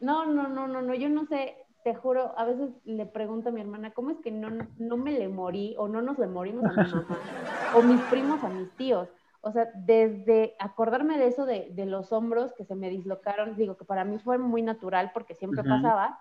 No, 0.00 0.26
no, 0.26 0.48
no, 0.48 0.68
no, 0.68 0.82
no, 0.82 0.94
yo 0.94 1.08
no 1.08 1.24
sé, 1.26 1.56
te 1.82 1.94
juro, 1.94 2.38
a 2.38 2.44
veces 2.44 2.68
le 2.84 3.06
pregunto 3.06 3.48
a 3.48 3.52
mi 3.52 3.62
hermana, 3.62 3.92
¿cómo 3.92 4.10
es 4.10 4.18
que 4.18 4.30
no, 4.30 4.50
no 4.78 4.96
me 4.98 5.12
le 5.12 5.28
morí 5.28 5.74
o 5.78 5.88
no 5.88 6.02
nos 6.02 6.18
le 6.18 6.26
morimos 6.26 6.64
a 6.64 6.72
mi 6.82 6.90
mamá? 6.90 7.18
O 7.74 7.82
mis 7.82 8.00
primos 8.02 8.42
a 8.44 8.48
mis 8.48 8.70
tíos. 8.76 9.08
O 9.46 9.52
sea, 9.52 9.70
desde 9.76 10.56
acordarme 10.58 11.18
de 11.18 11.28
eso 11.28 11.46
de, 11.46 11.68
de 11.70 11.86
los 11.86 12.12
hombros 12.12 12.52
que 12.54 12.64
se 12.64 12.74
me 12.74 12.90
dislocaron, 12.90 13.54
digo 13.54 13.76
que 13.76 13.84
para 13.84 14.02
mí 14.02 14.18
fue 14.18 14.38
muy 14.38 14.60
natural 14.60 15.12
porque 15.14 15.36
siempre 15.36 15.62
pasaba, 15.62 16.18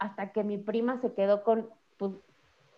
hasta 0.00 0.32
que 0.32 0.42
mi 0.42 0.58
prima 0.58 1.00
se 1.00 1.14
quedó 1.14 1.44
con, 1.44 1.70
pues, 1.96 2.10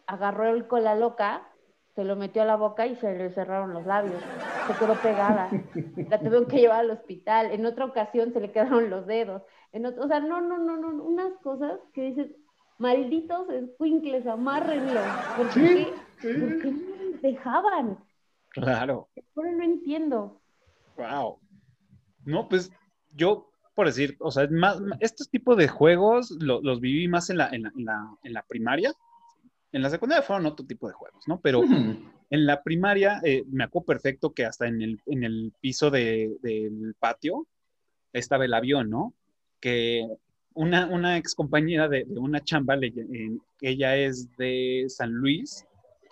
agarró 0.07 0.51
el 0.51 0.67
cola 0.67 0.95
loca, 0.95 1.49
se 1.95 2.05
lo 2.05 2.17
metió 2.17 2.43
a 2.43 2.45
la 2.45 2.57
boca 2.57 2.87
y 2.87 2.97
se 2.97 3.17
le 3.17 3.31
cerraron 3.31 3.73
los 3.73 3.87
labios. 3.87 4.23
Se 4.67 4.75
quedó 4.75 4.95
pegada. 4.97 5.49
La 6.11 6.19
tuvieron 6.19 6.45
que 6.45 6.59
llevar 6.59 6.81
al 6.81 6.91
hospital. 6.91 7.51
En 7.51 7.65
otra 7.65 7.87
ocasión 7.87 8.35
se 8.35 8.41
le 8.41 8.53
quedaron 8.53 8.91
los 8.91 9.07
dedos. 9.07 9.41
En 9.73 9.87
otro, 9.87 10.05
o 10.05 10.07
sea, 10.07 10.21
no, 10.21 10.43
no, 10.43 10.59
no, 10.59 10.77
no, 10.77 11.03
unas 11.03 11.33
cosas 11.43 11.81
que 11.95 12.03
dices, 12.03 12.27
malditos 12.77 13.49
escuincles, 13.49 14.27
amárrenlo. 14.27 15.01
¿Por 15.39 15.51
Sí. 15.51 15.89
¿Por 16.21 16.61
qué 16.61 16.75
dejaban? 17.23 17.99
Claro. 18.65 19.09
Ahora 19.35 19.53
no 19.53 19.65
entiendo. 19.65 20.41
Wow. 20.97 21.39
No, 22.25 22.49
pues 22.49 22.71
yo, 23.15 23.51
por 23.75 23.87
decir, 23.87 24.17
o 24.21 24.31
sea, 24.31 24.49
más, 24.51 24.79
estos 25.01 25.29
tipos 25.29 25.57
de 25.57 25.69
juegos 25.69 26.31
lo- 26.41 26.61
los 26.63 26.81
viví 26.81 27.07
más 27.09 27.31
en 27.31 27.39
la, 27.39 27.49
en, 27.51 27.63
la, 27.65 27.73
en, 27.77 27.85
la, 27.85 28.17
en 28.23 28.33
la 28.33 28.43
primaria. 28.43 28.93
En 29.73 29.83
la 29.83 29.91
secundaria 29.91 30.23
fueron 30.23 30.47
otro 30.47 30.65
tipo 30.67 30.89
de 30.89 30.95
juegos, 30.95 31.25
¿no? 31.29 31.39
Pero 31.41 31.63
en 32.31 32.47
la 32.47 32.63
primaria 32.63 33.21
eh, 33.23 33.45
me 33.49 33.65
acuerdo 33.65 33.87
perfecto 33.87 34.33
que 34.33 34.45
hasta 34.47 34.67
en 34.67 34.81
el, 34.81 35.01
en 35.07 35.23
el 35.25 35.53
piso 35.61 35.91
de- 35.91 36.37
del 36.43 36.95
patio 36.99 37.47
estaba 38.13 38.47
el 38.47 38.55
avión, 38.55 38.89
¿no? 38.89 39.13
Que 39.61 40.07
una, 40.55 40.87
una 40.87 41.19
ex 41.19 41.35
compañera 41.35 41.89
de, 41.89 42.05
de 42.05 42.19
una 42.19 42.43
chamba, 42.43 42.77
le- 42.77 42.87
en- 42.97 43.41
ella 43.61 43.97
es 43.97 44.35
de 44.39 44.87
San 44.89 45.11
Luis 45.13 45.67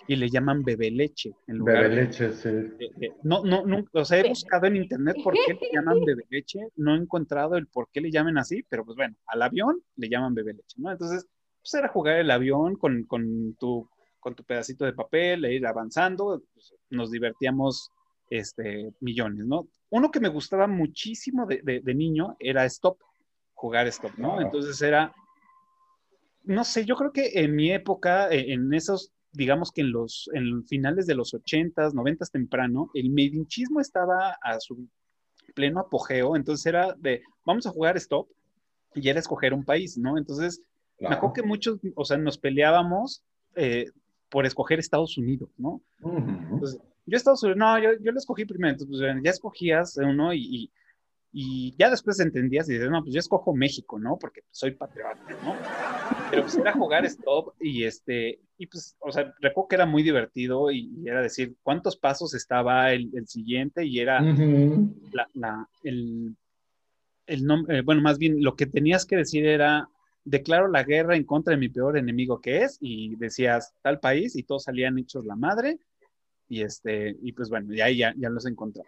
y 0.06 0.16
le 0.16 0.28
llaman 0.28 0.62
bebé 0.64 0.90
leche. 0.90 1.32
En 1.46 1.56
lugar 1.58 1.82
Bebe 1.84 1.94
de- 1.96 2.02
leche, 2.02 2.32
sí. 2.32 2.48
eh, 2.48 2.90
eh, 3.00 3.12
no, 3.22 3.42
no, 3.44 3.64
no, 3.64 3.84
o 3.92 4.04
sea, 4.04 4.18
he 4.20 4.28
buscado 4.28 4.66
en 4.66 4.76
internet 4.76 5.16
por 5.22 5.34
qué 5.34 5.54
le 5.54 5.68
llaman 5.72 6.00
bebé 6.04 6.24
leche, 6.30 6.60
no 6.76 6.94
he 6.94 6.98
encontrado 6.98 7.56
el 7.56 7.66
por 7.68 7.88
qué 7.92 8.00
le 8.00 8.10
llaman 8.10 8.38
así, 8.38 8.62
pero 8.68 8.84
pues 8.84 8.96
bueno, 8.96 9.16
al 9.26 9.42
avión 9.42 9.80
le 9.96 10.08
llaman 10.08 10.34
bebé 10.34 10.52
leche, 10.54 10.76
¿no? 10.78 10.90
Entonces, 10.92 11.26
pues 11.60 11.74
era 11.74 11.88
jugar 11.88 12.18
el 12.18 12.30
avión 12.30 12.76
con, 12.76 13.04
con 13.04 13.54
tu, 13.58 13.88
con 14.20 14.34
tu 14.34 14.44
pedacito 14.44 14.84
de 14.84 14.92
papel, 14.92 15.44
e 15.44 15.54
ir 15.54 15.66
avanzando, 15.66 16.42
pues, 16.52 16.74
nos 16.90 17.10
divertíamos 17.10 17.90
este, 18.30 18.90
millones, 19.00 19.46
¿no? 19.46 19.68
Uno 19.90 20.10
que 20.10 20.20
me 20.20 20.28
gustaba 20.28 20.66
muchísimo 20.66 21.46
de, 21.46 21.60
de- 21.62 21.80
de 21.80 21.94
niño 21.94 22.36
era 22.38 22.64
Stop, 22.66 22.98
jugar 23.54 23.86
Stop, 23.86 24.12
¿no? 24.18 24.40
Entonces 24.40 24.80
era, 24.82 25.14
no 26.44 26.64
sé, 26.64 26.84
yo 26.84 26.96
creo 26.96 27.12
que 27.12 27.30
en 27.34 27.54
mi 27.54 27.70
época, 27.72 28.28
eh, 28.30 28.52
en 28.52 28.72
esos 28.74 29.12
digamos 29.34 29.72
que 29.72 29.82
en 29.82 29.92
los 29.92 30.30
en 30.32 30.64
finales 30.64 31.06
de 31.06 31.14
los 31.14 31.34
80s, 31.34 31.92
90s 31.92 32.30
temprano, 32.30 32.90
el 32.94 33.10
medinchismo 33.10 33.80
estaba 33.80 34.38
a 34.42 34.60
su 34.60 34.88
pleno 35.54 35.80
apogeo, 35.80 36.36
entonces 36.36 36.64
era 36.66 36.94
de, 36.94 37.22
vamos 37.44 37.66
a 37.66 37.70
jugar 37.70 37.96
stop 37.96 38.28
y 38.94 39.08
era 39.08 39.18
escoger 39.18 39.52
un 39.52 39.64
país, 39.64 39.98
¿no? 39.98 40.16
Entonces, 40.16 40.62
me 41.00 41.08
acuerdo 41.08 41.34
que 41.34 41.42
muchos, 41.42 41.78
o 41.96 42.04
sea, 42.04 42.16
nos 42.16 42.38
peleábamos 42.38 43.22
eh, 43.56 43.86
por 44.30 44.46
escoger 44.46 44.78
Estados 44.78 45.18
Unidos, 45.18 45.50
¿no? 45.58 45.82
Entonces, 46.02 46.80
yo 47.06 47.16
Estados 47.16 47.42
Unidos, 47.42 47.58
no, 47.58 47.78
yo, 47.78 47.90
yo 48.00 48.12
lo 48.12 48.18
escogí 48.18 48.44
primero, 48.44 48.72
entonces 48.72 48.96
pues, 48.98 49.22
ya 49.22 49.30
escogías 49.30 49.96
uno 49.98 50.32
y, 50.32 50.70
y, 51.32 51.74
ya 51.76 51.90
después 51.90 52.20
entendías 52.20 52.68
y 52.68 52.74
dices, 52.74 52.90
no, 52.90 53.02
pues 53.02 53.12
yo 53.12 53.18
escojo 53.18 53.54
México, 53.54 53.98
¿no? 53.98 54.16
Porque 54.18 54.42
soy 54.50 54.70
patriota, 54.72 55.18
¿no? 55.42 55.54
Pero 56.34 56.46
pues 56.46 56.56
era 56.56 56.72
jugar 56.72 57.04
stop 57.06 57.54
y 57.60 57.84
este, 57.84 58.40
y 58.58 58.66
pues, 58.66 58.96
o 58.98 59.12
sea, 59.12 59.32
recuerdo 59.40 59.68
que 59.68 59.76
era 59.76 59.86
muy 59.86 60.02
divertido 60.02 60.72
y, 60.72 60.90
era 61.06 61.22
decir 61.22 61.54
cuántos 61.62 61.96
pasos 61.96 62.34
estaba 62.34 62.92
el, 62.92 63.08
el 63.14 63.28
siguiente 63.28 63.86
y 63.86 64.00
era 64.00 64.20
la, 64.20 65.28
la, 65.34 65.68
el, 65.84 66.34
el 67.26 67.44
nombre, 67.44 67.78
eh, 67.78 67.82
bueno, 67.82 68.02
más 68.02 68.18
bien 68.18 68.42
lo 68.42 68.56
que 68.56 68.66
tenías 68.66 69.06
que 69.06 69.16
decir 69.16 69.46
era, 69.46 69.88
declaro 70.24 70.66
la 70.66 70.82
guerra 70.82 71.14
en 71.14 71.22
contra 71.22 71.52
de 71.52 71.60
mi 71.60 71.68
peor 71.68 71.96
enemigo 71.96 72.40
que 72.40 72.62
es, 72.62 72.78
y 72.80 73.14
decías 73.14 73.72
tal 73.80 74.00
país 74.00 74.34
y 74.34 74.42
todos 74.42 74.64
salían 74.64 74.98
hechos 74.98 75.24
la 75.24 75.36
madre, 75.36 75.78
y 76.48 76.62
este, 76.62 77.16
y 77.22 77.32
pues 77.32 77.48
bueno, 77.48 77.72
y 77.72 77.80
ahí 77.80 77.98
ya, 77.98 78.12
ya 78.16 78.28
los 78.28 78.44
encontré. 78.46 78.82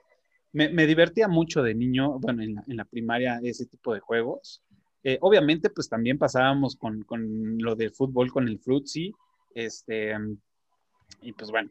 Me, 0.53 0.69
me, 0.69 0.87
divertía 0.87 1.29
mucho 1.29 1.63
de 1.63 1.75
niño, 1.75 2.19
bueno, 2.19 2.43
en 2.43 2.57
la, 2.57 2.65
en 2.67 2.77
la 2.77 2.85
primaria 2.87 3.39
ese 3.43 3.67
tipo 3.67 3.95
de 3.95 4.01
juegos. 4.01 4.63
Eh, 5.09 5.19
obviamente, 5.21 5.71
pues 5.71 5.89
también 5.89 6.19
pasábamos 6.19 6.75
con, 6.75 7.05
con 7.05 7.59
lo 7.59 7.77
del 7.77 7.93
fútbol, 7.93 8.33
con 8.33 8.49
el 8.49 8.59
Fruitsy, 8.59 9.15
este, 9.55 10.17
y 11.21 11.33
pues 11.33 11.53
bueno, 11.53 11.71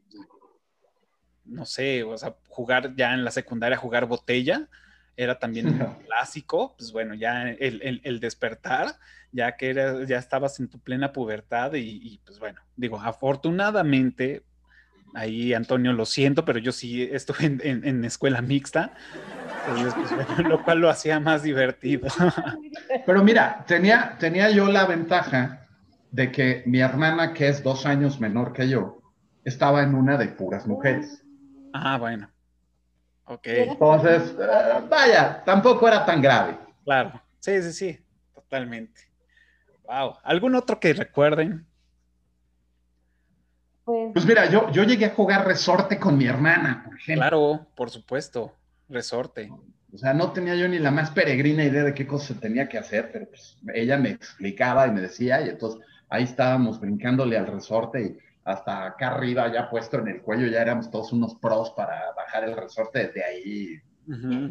no 1.44 1.66
sé, 1.66 2.04
o 2.04 2.18
sea, 2.18 2.38
jugar 2.48 2.96
ya 2.96 3.14
en 3.14 3.26
la 3.26 3.32
secundaria, 3.32 3.76
jugar 3.76 4.06
botella, 4.06 4.70
era 5.18 5.38
también 5.38 5.68
un 5.68 5.78
clásico, 6.06 6.76
pues 6.78 6.94
bueno, 6.94 7.14
ya 7.14 7.50
el, 7.50 8.00
el, 8.06 8.20
despertar, 8.22 8.96
ya 9.34 9.58
que 9.58 9.72
era, 9.72 10.06
ya 10.06 10.18
estabas 10.18 10.58
en 10.62 10.70
tu 10.70 10.80
plena 10.80 11.12
pubertad 11.12 11.74
y, 11.74 12.22
pues 12.26 12.40
bueno, 12.40 12.62
digo, 12.78 13.02
afortunadamente, 13.02 14.44
ahí 15.14 15.54
Antonio, 15.54 15.92
lo 15.92 16.06
siento, 16.06 16.46
pero 16.46 16.60
yo 16.60 16.72
sí 16.72 17.04
estuve 17.04 17.48
en, 17.48 17.86
en, 17.86 18.06
escuela 18.06 18.42
mixta, 18.42 18.94
pues, 19.66 20.40
lo 20.48 20.64
cual 20.64 20.80
lo 20.80 20.90
hacía 20.90 21.20
más 21.20 21.44
divertido. 21.44 22.08
Pero 23.06 23.24
mira, 23.24 23.64
tenía, 23.68 24.16
tenía 24.20 24.50
yo 24.50 24.68
la 24.68 24.86
ventaja 24.86 25.68
de 26.12 26.32
que 26.32 26.64
mi 26.66 26.80
hermana, 26.80 27.34
que 27.34 27.48
es 27.48 27.64
dos 27.64 27.86
años 27.86 28.20
menor 28.20 28.54
que 28.54 28.70
yo, 28.70 29.02
estaba 29.44 29.84
en 29.84 29.96
una 29.96 30.18
de 30.18 30.28
puras 30.30 30.66
mujeres. 30.66 31.24
Ah, 31.74 31.98
bueno. 31.98 32.30
Ok. 33.26 33.48
Entonces, 33.48 34.36
eh, 34.40 34.84
vaya, 34.90 35.44
tampoco 35.44 35.88
era 35.88 36.06
tan 36.06 36.22
grave. 36.22 36.58
Claro, 36.84 37.22
sí, 37.40 37.62
sí, 37.64 37.74
sí, 37.74 38.00
totalmente. 38.34 39.02
Wow. 39.84 40.16
¿Algún 40.24 40.56
otro 40.56 40.80
que 40.80 40.94
recuerden? 40.94 41.66
Pues, 43.84 44.14
pues 44.14 44.26
mira, 44.26 44.50
yo, 44.50 44.72
yo 44.72 44.84
llegué 44.84 45.06
a 45.06 45.14
jugar 45.14 45.46
resorte 45.46 46.00
con 46.00 46.18
mi 46.18 46.26
hermana, 46.26 46.84
por 46.86 46.96
ejemplo. 46.96 47.22
Claro, 47.22 47.68
por 47.76 47.90
supuesto, 47.90 48.54
resorte. 48.90 49.50
O 49.94 49.98
sea, 49.98 50.14
no 50.14 50.32
tenía 50.32 50.56
yo 50.56 50.68
ni 50.68 50.80
la 50.80 50.92
más 50.92 51.12
peregrina 51.12 51.64
idea 51.64 51.84
de 51.84 51.94
qué 51.94 52.06
cosa 52.06 52.34
se 52.34 52.40
tenía 52.40 52.68
que 52.68 52.78
hacer, 52.78 53.12
pero 53.14 53.28
pues 53.30 53.58
ella 53.74 53.98
me 53.98 54.10
explicaba 54.10 54.88
y 54.88 54.92
me 54.92 55.02
decía, 55.02 55.42
y 55.42 55.50
entonces 55.50 55.82
ahí 56.10 56.24
estábamos 56.24 56.80
brincándole 56.80 57.38
al 57.38 57.48
resorte 57.48 58.02
y 58.02 58.18
hasta 58.44 58.86
acá 58.86 59.08
arriba, 59.08 59.52
ya 59.52 59.70
puesto 59.70 59.98
en 60.00 60.08
el 60.10 60.22
cuello, 60.22 60.48
ya 60.48 60.62
éramos 60.62 60.92
todos 60.92 61.14
unos 61.14 61.36
pros 61.36 61.72
para 61.72 62.00
bajar 62.16 62.44
el 62.44 62.56
resorte 62.56 63.08
desde 63.08 63.24
ahí. 63.24 63.82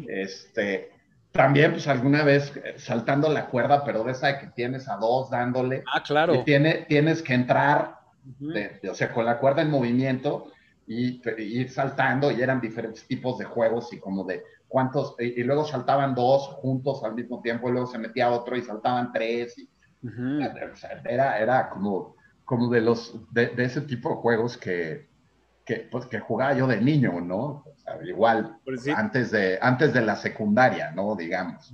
Este, 0.07 0.91
también, 1.31 1.71
pues 1.71 1.87
alguna 1.87 2.23
vez 2.23 2.51
eh, 2.57 2.75
saltando 2.77 3.31
la 3.31 3.47
cuerda, 3.47 3.85
pero 3.85 4.03
de 4.03 4.11
esa 4.11 4.39
que 4.39 4.47
tienes 4.47 4.89
a 4.89 4.97
dos 4.97 5.29
dándole. 5.29 5.83
Ah, 5.93 6.03
claro. 6.03 6.43
tiene, 6.43 6.85
tienes 6.89 7.21
que 7.21 7.35
entrar, 7.35 7.99
o 8.89 8.95
sea, 8.95 9.13
con 9.13 9.25
la 9.25 9.37
cuerda 9.37 9.61
en 9.61 9.69
movimiento 9.69 10.51
y, 10.87 11.21
ir 11.37 11.69
saltando, 11.69 12.31
y 12.31 12.41
eran 12.41 12.61
diferentes 12.61 13.05
tipos 13.07 13.37
de 13.37 13.45
juegos 13.45 13.91
y 13.93 13.99
como 13.99 14.23
de 14.23 14.43
cuántos, 14.67 15.15
y, 15.19 15.43
luego 15.43 15.65
saltaban 15.65 16.15
dos 16.15 16.47
juntos 16.47 17.03
al 17.03 17.15
mismo 17.15 17.41
tiempo, 17.41 17.69
y 17.69 17.71
luego 17.71 17.87
se 17.87 17.97
metía 17.97 18.29
otro 18.29 18.55
y 18.55 18.61
saltaban 18.61 19.11
tres. 19.11 19.57
Y, 19.57 19.69
era, 21.05 21.39
era 21.39 21.69
como 21.69 22.15
como 22.45 22.69
de 22.69 22.81
los 22.81 23.19
de, 23.31 23.51
ese 23.57 23.81
tipo 23.81 24.09
de 24.09 24.15
juegos 24.15 24.57
que, 24.57 25.09
que, 25.65 25.87
pues, 25.91 26.05
que 26.05 26.19
jugaba 26.19 26.53
yo 26.53 26.67
de 26.67 26.79
niño, 26.79 27.19
¿no? 27.19 27.65
igual, 28.03 28.57
antes, 28.95 29.29
de, 29.29 29.59
antes 29.61 29.93
de 29.93 30.01
la 30.01 30.15
secundaria, 30.15 30.91
¿no? 30.91 31.15
Digamos. 31.15 31.71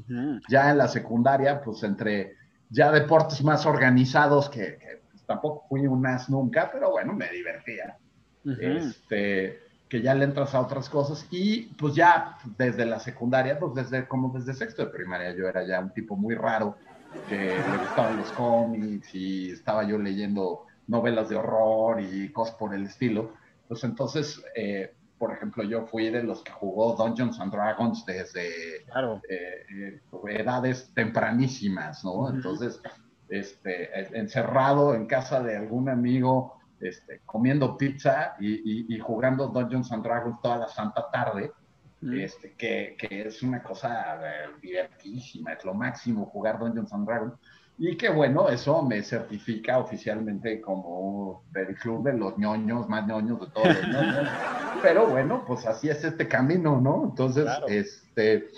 Ya 0.50 0.72
en 0.72 0.78
la 0.78 0.90
secundaria, 0.90 1.62
pues 1.62 1.84
entre 1.84 2.36
ya 2.70 2.92
deportes 2.92 3.42
más 3.44 3.66
organizados, 3.66 4.50
que, 4.50 4.78
pues, 5.10 5.26
tampoco 5.26 5.66
fui 5.70 5.88
un 5.88 6.06
as 6.06 6.30
nunca, 6.30 6.70
pero 6.72 6.92
bueno, 6.92 7.14
me 7.14 7.30
divertía. 7.30 7.98
Este, 8.46 9.60
que 9.88 10.02
ya 10.02 10.16
le 10.16 10.24
entras 10.24 10.56
a 10.56 10.62
otras 10.62 10.90
cosas 10.90 11.28
y 11.32 11.64
pues 11.78 11.94
ya 11.96 12.38
desde 12.58 12.86
la 12.86 13.00
secundaria, 13.00 13.60
pues 13.60 13.74
desde 13.76 14.08
como 14.08 14.30
desde 14.30 14.54
sexto 14.54 14.86
de 14.86 14.92
primaria 14.92 15.36
yo 15.36 15.48
era 15.48 15.66
ya 15.66 15.80
un 15.80 15.94
tipo 15.94 16.16
muy 16.16 16.34
raro 16.34 16.78
que 17.28 17.36
le 17.36 17.78
gustaban 17.78 18.18
los 18.18 18.32
cómics 18.32 19.14
y 19.14 19.52
estaba 19.52 19.84
yo 19.84 19.98
leyendo 19.98 20.66
novelas 20.88 21.30
de 21.30 21.36
horror 21.36 22.02
y 22.02 22.32
cosas 22.32 22.56
por 22.56 22.74
el 22.74 22.86
estilo. 22.86 23.34
Pues 23.68 23.84
entonces, 23.84 24.42
eh, 24.56 24.94
por 25.18 25.34
ejemplo, 25.34 25.64
yo 25.64 25.86
fui 25.86 26.10
de 26.10 26.24
los 26.24 26.42
que 26.42 26.52
jugó 26.52 26.96
Dungeons 26.96 27.40
and 27.40 27.52
Dragons 27.52 28.06
desde 28.06 28.78
eh, 28.78 28.86
eh, 29.30 30.02
edades 30.30 30.92
tempranísimas, 30.94 32.04
¿no? 32.04 32.30
Entonces, 32.30 32.82
este, 33.30 34.18
encerrado 34.18 34.96
en 34.96 35.06
casa 35.06 35.42
de 35.42 35.56
algún 35.58 35.90
amigo, 35.90 36.61
este, 36.82 37.22
comiendo 37.26 37.78
pizza 37.78 38.36
y, 38.40 38.94
y, 38.94 39.00
jugando 39.00 39.48
Dungeons 39.48 39.92
and 39.92 40.04
Dragons 40.04 40.42
toda 40.42 40.58
la 40.58 40.68
santa 40.68 41.10
tarde, 41.12 41.52
este, 42.02 42.54
que, 42.54 42.96
que, 42.98 43.28
es 43.28 43.44
una 43.44 43.62
cosa 43.62 44.20
divertísima, 44.62 45.54
es 45.54 45.64
lo 45.64 45.74
máximo 45.74 46.26
jugar 46.26 46.60
Dungeons 46.60 46.92
and 46.94 47.08
Dragons. 47.08 47.34
Y 47.78 47.98
que 47.98 48.10
bueno, 48.10 48.50
eso 48.50 48.84
me 48.84 49.02
certifica 49.02 49.80
oficialmente 49.80 50.62
como 50.62 51.44
del 51.52 51.76
club 51.76 52.04
de 52.04 52.14
los 52.14 52.38
ñoños, 52.38 52.88
más 52.88 53.08
ñoños 53.08 53.40
de 53.40 53.48
todos 53.48 53.68
los 53.68 53.88
ñoños. 53.88 54.30
Pero 54.82 55.08
bueno, 55.08 55.44
pues 55.48 55.66
así 55.66 55.90
es 55.90 56.04
este 56.04 56.28
camino, 56.28 56.80
¿no? 56.80 57.06
Entonces, 57.06 57.48
este, 57.68 58.50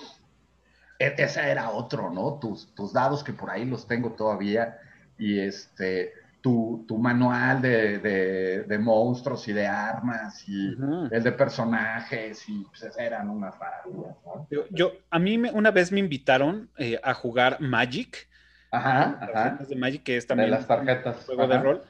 e, 1.00 1.16
ese 1.18 1.52
era 1.52 1.70
otro, 1.70 2.10
¿no? 2.10 2.40
Tus, 2.40 2.74
tus 2.76 2.94
dados 2.94 3.24
que 3.24 3.34
por 3.34 3.50
ahí 3.50 3.66
los 3.66 3.88
tengo 3.88 4.12
todavía 4.12 4.78
y 5.18 5.40
este, 5.40 6.14
tu, 6.44 6.84
tu 6.86 6.98
manual 6.98 7.62
de, 7.62 8.00
de, 8.68 8.78
monstruos 8.78 9.48
y 9.48 9.54
de 9.54 9.66
armas 9.66 10.44
y 10.50 10.76
el 11.10 11.24
de 11.24 11.32
personajes 11.32 12.44
y 12.50 12.66
pues 12.66 12.98
eran 12.98 13.30
unas 13.30 13.56
maravillas. 13.58 14.18
Yo, 14.70 14.92
a 15.10 15.20
mí 15.20 15.38
una 15.38 15.72
vez 15.72 15.94
me 15.94 16.02
invitaron 16.02 16.70
eh, 16.78 17.00
a 17.02 17.14
jugar 17.14 17.62
Magic 17.62 18.28
Ajá, 18.72 19.20
ajá. 19.22 19.58
de 19.66 19.76
Magic, 19.78 20.04
que 20.04 20.18
es 20.18 20.28
también 20.28 20.52
las 20.52 20.68
tarjetas. 20.68 21.18
un 21.20 21.24
juego 21.38 21.48
de 21.48 21.60
rol. 21.60 21.82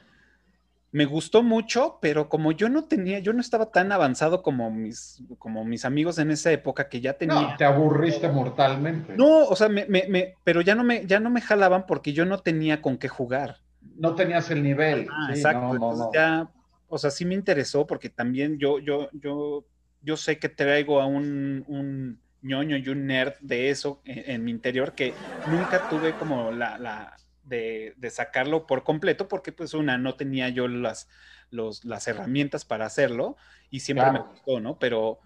Me 0.92 1.04
gustó 1.04 1.42
mucho, 1.42 1.98
pero 2.00 2.28
como 2.28 2.52
yo 2.52 2.68
no 2.68 2.84
tenía, 2.84 3.18
yo 3.18 3.32
no 3.32 3.40
estaba 3.40 3.72
tan 3.72 3.90
avanzado 3.90 4.40
como 4.44 4.70
mis, 4.70 5.24
como 5.40 5.64
mis 5.64 5.84
amigos 5.84 6.20
en 6.20 6.30
esa 6.30 6.52
época 6.52 6.88
que 6.88 7.00
ya 7.00 7.14
tenía. 7.14 7.34
No, 7.34 7.56
te 7.56 7.64
aburriste 7.64 8.28
mortalmente. 8.28 9.16
No, 9.16 9.46
o 9.46 9.56
sea, 9.56 9.68
me, 9.68 9.86
me, 9.88 10.36
pero 10.44 10.60
ya 10.60 10.76
no 10.76 10.84
me, 10.84 11.04
ya 11.06 11.18
no 11.18 11.30
me 11.30 11.40
jalaban 11.40 11.86
porque 11.86 12.12
yo 12.12 12.24
no 12.24 12.38
tenía 12.38 12.80
con 12.80 12.98
qué 12.98 13.08
jugar. 13.08 13.63
No 13.96 14.14
tenías 14.14 14.50
el 14.50 14.62
nivel. 14.62 15.06
Ah, 15.10 15.28
exacto. 15.30 15.74
Entonces 15.74 16.06
ya, 16.12 16.50
o 16.88 16.98
sea, 16.98 17.10
sí 17.10 17.24
me 17.24 17.34
interesó 17.34 17.86
porque 17.86 18.10
también 18.10 18.58
yo, 18.58 18.78
yo, 18.78 19.08
yo, 19.12 19.64
yo 20.02 20.16
sé 20.16 20.38
que 20.38 20.48
traigo 20.48 21.00
a 21.00 21.06
un 21.06 22.18
ñoño 22.44 22.76
y 22.76 22.88
un 22.88 23.06
nerd 23.06 23.34
de 23.40 23.70
eso 23.70 24.02
en, 24.04 24.44
mi 24.44 24.50
interior 24.50 24.94
que 24.94 25.14
nunca 25.50 25.88
tuve 25.88 26.12
como 26.12 26.52
la, 26.52 26.78
la 26.78 27.16
de, 27.42 27.94
sacarlo 28.10 28.66
por 28.66 28.84
completo 28.84 29.28
porque 29.28 29.50
pues 29.50 29.72
una, 29.72 29.96
no 29.96 30.14
tenía 30.14 30.50
yo 30.50 30.68
las, 30.68 31.08
los, 31.50 31.84
las 31.84 32.06
herramientas 32.06 32.64
para 32.64 32.84
hacerlo 32.84 33.36
y 33.70 33.80
siempre 33.80 34.12
me 34.12 34.20
gustó, 34.20 34.60
¿no? 34.60 34.78
Pero 34.78 35.20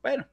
bueno, 0.00 0.26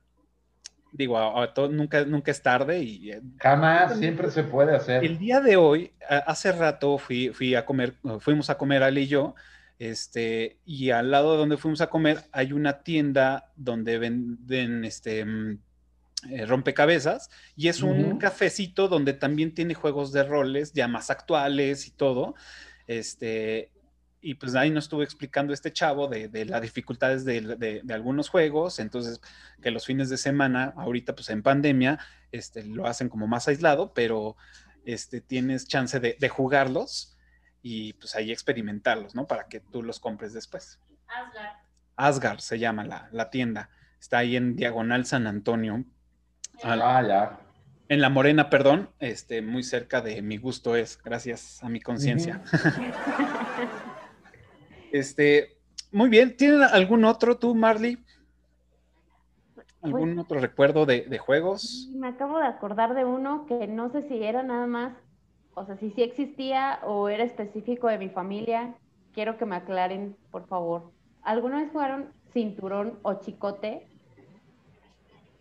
digo, 0.91 1.17
a, 1.17 1.54
todo, 1.54 1.69
nunca, 1.69 2.04
nunca 2.06 2.32
es 2.32 2.41
tarde 2.41 2.80
y... 2.80 3.12
Eh, 3.12 3.21
Jamás, 3.39 3.97
siempre 3.97 4.32
se 4.32 4.43
puede 4.43 4.75
hacer. 4.75 5.04
El 5.04 5.17
día 5.17 5.41
de 5.41 5.56
hoy, 5.56 5.91
hace 6.08 6.52
rato 6.52 6.97
fui, 6.97 7.30
fui 7.30 7.56
a 7.56 7.65
comer, 7.65 7.93
fuimos 8.19 8.49
a 8.49 8.58
comer 8.58 8.84
Ali 8.84 9.02
y 9.02 9.08
yo, 9.08 9.36
este, 9.80 10.58
y 10.65 10.89
al 10.89 11.10
lado 11.10 11.32
de 11.32 11.38
donde 11.38 11.58
fuimos 11.58 11.80
a 11.80 11.89
comer 11.89 12.23
hay 12.34 12.52
una 12.52 12.84
tienda 12.84 13.52
donde 13.56 13.97
venden, 13.97 14.84
este, 14.84 15.23
mm, 15.23 15.60
eh, 16.32 16.45
rompecabezas 16.45 17.30
y 17.56 17.69
es 17.69 17.82
un 17.82 18.17
cafecito 18.17 18.89
donde 18.89 19.13
también 19.13 19.54
tiene 19.54 19.73
juegos 19.73 20.12
de 20.12 20.23
roles 20.23 20.73
ya 20.73 20.89
más 20.89 21.10
actuales 21.10 21.88
y 21.88 21.91
todo. 21.91 22.36
Este, 22.88 23.71
y 24.21 24.36
pues 24.36 24.55
ahí 24.55 24.69
nos 24.69 24.86
estuvo 24.86 25.03
explicando 25.03 25.53
este 25.53 25.71
chavo 25.71 26.08
de, 26.08 26.27
de 26.27 26.45
las 26.45 26.62
dificultades 26.62 27.23
de, 27.23 27.41
de, 27.41 27.82
de, 27.84 27.93
algunos 27.93 28.29
juegos, 28.29 28.79
entonces 28.79 29.21
que 29.62 29.71
los 29.71 29.86
fines 29.86 30.10
de 30.10 30.17
semana, 30.17 30.73
ahorita 30.75 31.15
pues 31.15 31.29
en 31.29 31.41
pandemia, 31.41 31.99
este, 32.32 32.63
lo 32.65 32.86
hacen 32.86 33.10
como 33.10 33.27
más 33.27 33.47
aislado, 33.47 33.93
pero 33.93 34.36
este, 34.86 35.21
tienes 35.21 35.67
chance 35.67 35.99
de, 35.99 36.29
jugarlos 36.29 37.17
y 37.62 37.93
pues 37.93 38.15
ahí 38.15 38.32
experimentarlos, 38.32 39.15
¿no? 39.15 39.27
Para 39.27 39.47
que 39.47 39.60
tú 39.60 39.84
los 39.84 39.99
compres 39.99 40.34
después. 40.34 40.79
Asgard. 41.08 41.55
Asgard 41.95 42.39
se 42.39 42.60
llama 42.60 42.86
la, 42.86 43.10
la 43.12 43.29
tienda, 43.29 43.69
está 43.99 44.19
ahí 44.19 44.36
en 44.36 44.55
Diagonal 44.55 45.05
San 45.05 45.27
Antonio. 45.27 45.86
Ah, 46.63 47.03
ya. 47.08 47.39
En 47.88 48.01
La 48.01 48.10
Morena, 48.10 48.49
perdón, 48.49 48.89
este, 48.99 49.41
muy 49.41 49.63
cerca 49.63 50.01
de 50.01 50.21
mi 50.21 50.38
gusto 50.38 50.75
es, 50.75 51.01
gracias 51.01 51.63
a 51.63 51.69
mi 51.69 51.79
conciencia. 51.79 52.43
Este, 54.91 55.60
muy 55.91 56.10
bien. 56.10 56.36
¿Tienen 56.38 56.62
algún 56.63 57.06
otro 57.06 57.38
tú, 57.38 57.56
Marley? 57.56 57.97
¿Algún 59.82 60.15
pues 60.15 60.25
otro 60.25 60.39
recuerdo 60.39 60.86
de, 60.86 61.17
juegos? 61.17 61.89
Me 61.93 62.08
acabo 62.08 62.38
de 62.38 62.45
acordar 62.45 62.93
de 62.93 63.06
uno 63.06 63.45
que 63.45 63.65
no 63.67 63.89
sé 63.89 64.02
si 64.04 64.23
era 64.23 64.43
nada 64.43 64.67
más, 64.67 64.93
o 65.54 65.65
sea, 65.65 65.78
si 65.78 65.91
sí 65.91 66.04
existía 66.04 66.80
o 66.84 67.08
era 67.08 67.23
específico 67.23 67.88
de 67.88 67.97
mi 67.97 68.10
familia. 68.10 68.75
Quiero 69.13 69.38
que 69.38 69.45
me 69.45 69.56
aclaren, 69.56 70.17
por 70.32 70.47
favor. 70.47 70.91
¿Alguna 71.23 71.62
vez 71.62 71.71
jugaron 71.71 72.13
cinturón 72.34 72.99
o 73.04 73.15
chicote? 73.15 73.88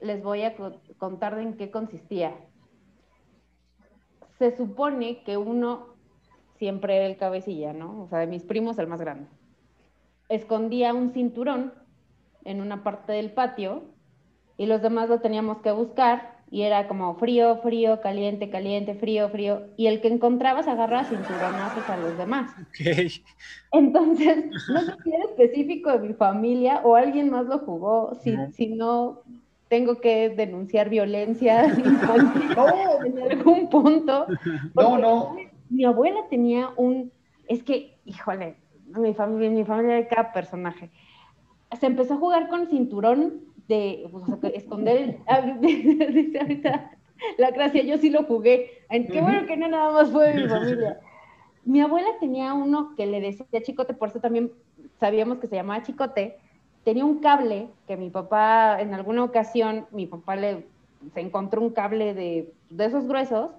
Les 0.00 0.22
voy 0.22 0.42
a 0.42 0.54
contar 0.98 1.34
de 1.34 1.42
en 1.42 1.56
qué 1.56 1.70
consistía. 1.70 2.37
Se 4.38 4.56
supone 4.56 5.24
que 5.24 5.37
uno 5.37 5.94
siempre 6.58 6.96
era 6.96 7.06
el 7.06 7.16
cabecilla, 7.16 7.72
¿no? 7.72 8.02
O 8.02 8.08
sea, 8.08 8.20
de 8.20 8.28
mis 8.28 8.44
primos 8.44 8.78
el 8.78 8.87
más 8.87 9.00
grande 9.00 9.28
escondía 10.28 10.94
un 10.94 11.12
cinturón 11.12 11.72
en 12.44 12.60
una 12.60 12.82
parte 12.82 13.12
del 13.12 13.32
patio 13.32 13.82
y 14.56 14.66
los 14.66 14.82
demás 14.82 15.08
lo 15.08 15.20
teníamos 15.20 15.58
que 15.58 15.70
buscar 15.70 16.38
y 16.50 16.62
era 16.62 16.88
como 16.88 17.14
frío, 17.16 17.58
frío, 17.62 18.00
caliente, 18.00 18.48
caliente, 18.48 18.94
frío, 18.94 19.28
frío 19.28 19.66
y 19.76 19.86
el 19.86 20.00
que 20.00 20.08
encontrabas 20.08 20.66
agarraba 20.66 21.04
cinturonazos 21.04 21.88
a 21.88 21.96
los 21.98 22.16
demás. 22.16 22.52
Okay. 22.70 23.10
Entonces, 23.72 24.46
no 24.72 24.80
sé 24.80 24.94
si 25.04 25.12
era 25.12 25.24
específico 25.24 25.92
de 25.92 26.08
mi 26.08 26.14
familia 26.14 26.80
o 26.84 26.96
alguien 26.96 27.30
más 27.30 27.46
lo 27.46 27.58
jugó, 27.58 28.14
si 28.22 28.32
no, 28.32 28.52
si 28.52 28.66
no 28.68 29.22
tengo 29.68 30.00
que 30.00 30.30
denunciar 30.30 30.88
violencia 30.88 31.64
en 33.04 33.18
algún 33.30 33.68
punto. 33.68 34.26
No, 34.74 34.98
no. 34.98 35.36
Mi 35.68 35.84
abuela 35.84 36.20
tenía 36.30 36.70
un, 36.76 37.12
es 37.46 37.62
que, 37.62 37.98
híjole, 38.06 38.56
mi 38.96 39.14
familia, 39.14 39.51
mi 39.51 39.64
familia 39.64 39.96
de 39.96 40.09
cada 40.09 40.33
personaje. 40.33 40.90
Se 41.79 41.87
empezó 41.87 42.14
a 42.14 42.18
jugar 42.18 42.48
con 42.48 42.68
cinturón 42.68 43.42
de 43.68 44.11
esconder, 44.55 45.18
dice 45.61 46.38
ahorita 46.40 46.90
la 47.37 47.51
gracia, 47.51 47.83
yo 47.83 47.98
sí 47.98 48.11
lo 48.11 48.24
jugué. 48.24 48.85
Qué 48.88 49.20
bueno 49.20 49.46
que 49.46 49.57
no 49.57 49.68
nada 49.68 49.92
más 49.92 50.11
fue 50.11 50.29
de 50.29 50.42
mi 50.42 50.48
familia. 50.48 51.01
Mi 51.64 51.81
abuela 51.81 52.09
tenía 52.20 52.55
uno 52.55 52.94
que 52.96 53.07
le 53.07 53.20
decía 53.20 53.62
chicote, 53.62 53.92
por 53.92 54.09
eso 54.09 54.20
también 54.20 54.53
sabíamos 54.98 55.38
que 55.38 55.48
se 55.48 55.57
llamaba 55.57 55.83
chicote. 55.83 56.38
Tenía 56.85 57.05
un 57.05 57.20
cable 57.20 57.68
que 57.87 57.96
mi 57.96 58.09
papá, 58.09 58.81
en 58.81 58.94
alguna 58.94 59.24
ocasión, 59.24 59.87
mi 59.90 60.07
papá 60.07 60.37
le 60.37 60.66
se 61.14 61.20
encontró 61.20 61.61
un 61.61 61.70
cable 61.70 62.14
de, 62.14 62.53
de 62.70 62.85
esos 62.85 63.07
gruesos 63.07 63.53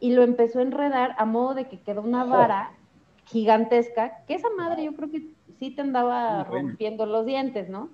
y 0.00 0.12
lo 0.12 0.22
empezó 0.22 0.58
a 0.58 0.62
enredar 0.62 1.14
a 1.18 1.24
modo 1.24 1.54
de 1.54 1.68
que 1.68 1.80
quedó 1.80 2.02
una 2.02 2.24
vara 2.24 2.72
gigantesca, 3.30 4.24
que 4.26 4.34
esa 4.34 4.48
madre 4.56 4.84
yo 4.84 4.94
creo 4.94 5.10
que 5.10 5.22
sí 5.58 5.70
te 5.70 5.82
andaba 5.82 6.44
rompiendo 6.44 7.06
los 7.06 7.26
dientes, 7.26 7.68
¿no? 7.68 7.90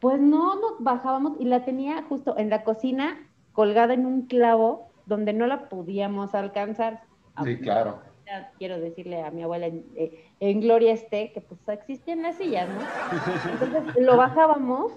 Pues 0.00 0.20
no 0.20 0.56
nos 0.56 0.80
bajábamos 0.80 1.34
y 1.38 1.44
la 1.44 1.64
tenía 1.64 2.02
justo 2.02 2.36
en 2.36 2.50
la 2.50 2.64
cocina 2.64 3.18
colgada 3.52 3.94
en 3.94 4.06
un 4.06 4.22
clavo 4.22 4.88
donde 5.06 5.32
no 5.32 5.46
la 5.46 5.68
podíamos 5.68 6.34
alcanzar. 6.34 7.02
Sí, 7.44 7.58
claro. 7.58 8.00
Quiero 8.58 8.80
decirle 8.80 9.22
a 9.22 9.30
mi 9.30 9.42
abuela 9.42 9.66
eh, 9.66 10.30
en, 10.40 10.60
Gloria 10.60 10.92
esté 10.92 11.32
que 11.32 11.42
pues 11.42 11.60
existían 11.68 12.22
las 12.22 12.36
sillas, 12.36 12.68
¿no? 12.68 12.80
Entonces 13.52 14.02
lo 14.02 14.16
bajábamos 14.16 14.92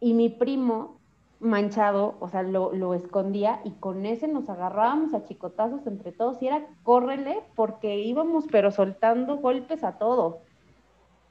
y 0.00 0.14
mi 0.14 0.30
primo 0.30 0.98
manchado, 1.44 2.16
o 2.20 2.28
sea, 2.28 2.42
lo, 2.42 2.94
escondía 2.94 3.60
y 3.64 3.72
con 3.72 4.06
ese 4.06 4.28
nos 4.28 4.48
agarrábamos 4.48 5.14
a 5.14 5.24
chicotazos 5.24 5.86
entre 5.86 6.12
todos 6.12 6.40
y 6.42 6.48
era 6.48 6.66
córrele 6.82 7.42
porque 7.54 7.96
íbamos 7.98 8.46
pero 8.50 8.70
soltando 8.70 9.36
golpes 9.36 9.84
a 9.84 9.98
todo. 9.98 10.40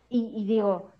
Y, 0.09 0.45
digo, 0.45 0.91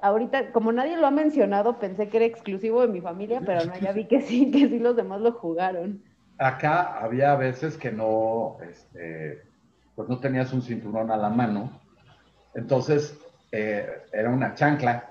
ahorita, 0.00 0.52
como 0.52 0.70
nadie 0.70 0.96
lo 0.96 1.06
ha 1.06 1.10
mencionado, 1.10 1.80
pensé 1.80 2.08
que 2.08 2.18
era 2.18 2.26
exclusivo 2.26 2.82
de 2.82 2.88
mi 2.88 3.00
familia, 3.00 3.42
pero 3.44 3.64
no, 3.64 3.76
ya 3.78 3.90
vi 3.90 4.04
que 4.04 4.20
sí, 4.20 4.50
que 4.52 4.68
sí 4.68 4.78
los 4.78 4.94
demás 4.94 5.20
lo 5.20 5.32
jugaron. 5.32 6.02
Acá 6.38 7.00
había 7.00 7.34
veces 7.34 7.76
que 7.76 7.90
no, 7.90 8.58
este, 8.62 9.42
pues 9.96 10.08
no 10.08 10.20
tenías 10.20 10.52
un 10.52 10.62
cinturón 10.62 11.10
a 11.10 11.16
la 11.16 11.30
mano, 11.30 11.80
entonces 12.54 13.18
eh, 13.50 14.04
era 14.12 14.30
una 14.30 14.54
chancla 14.54 15.09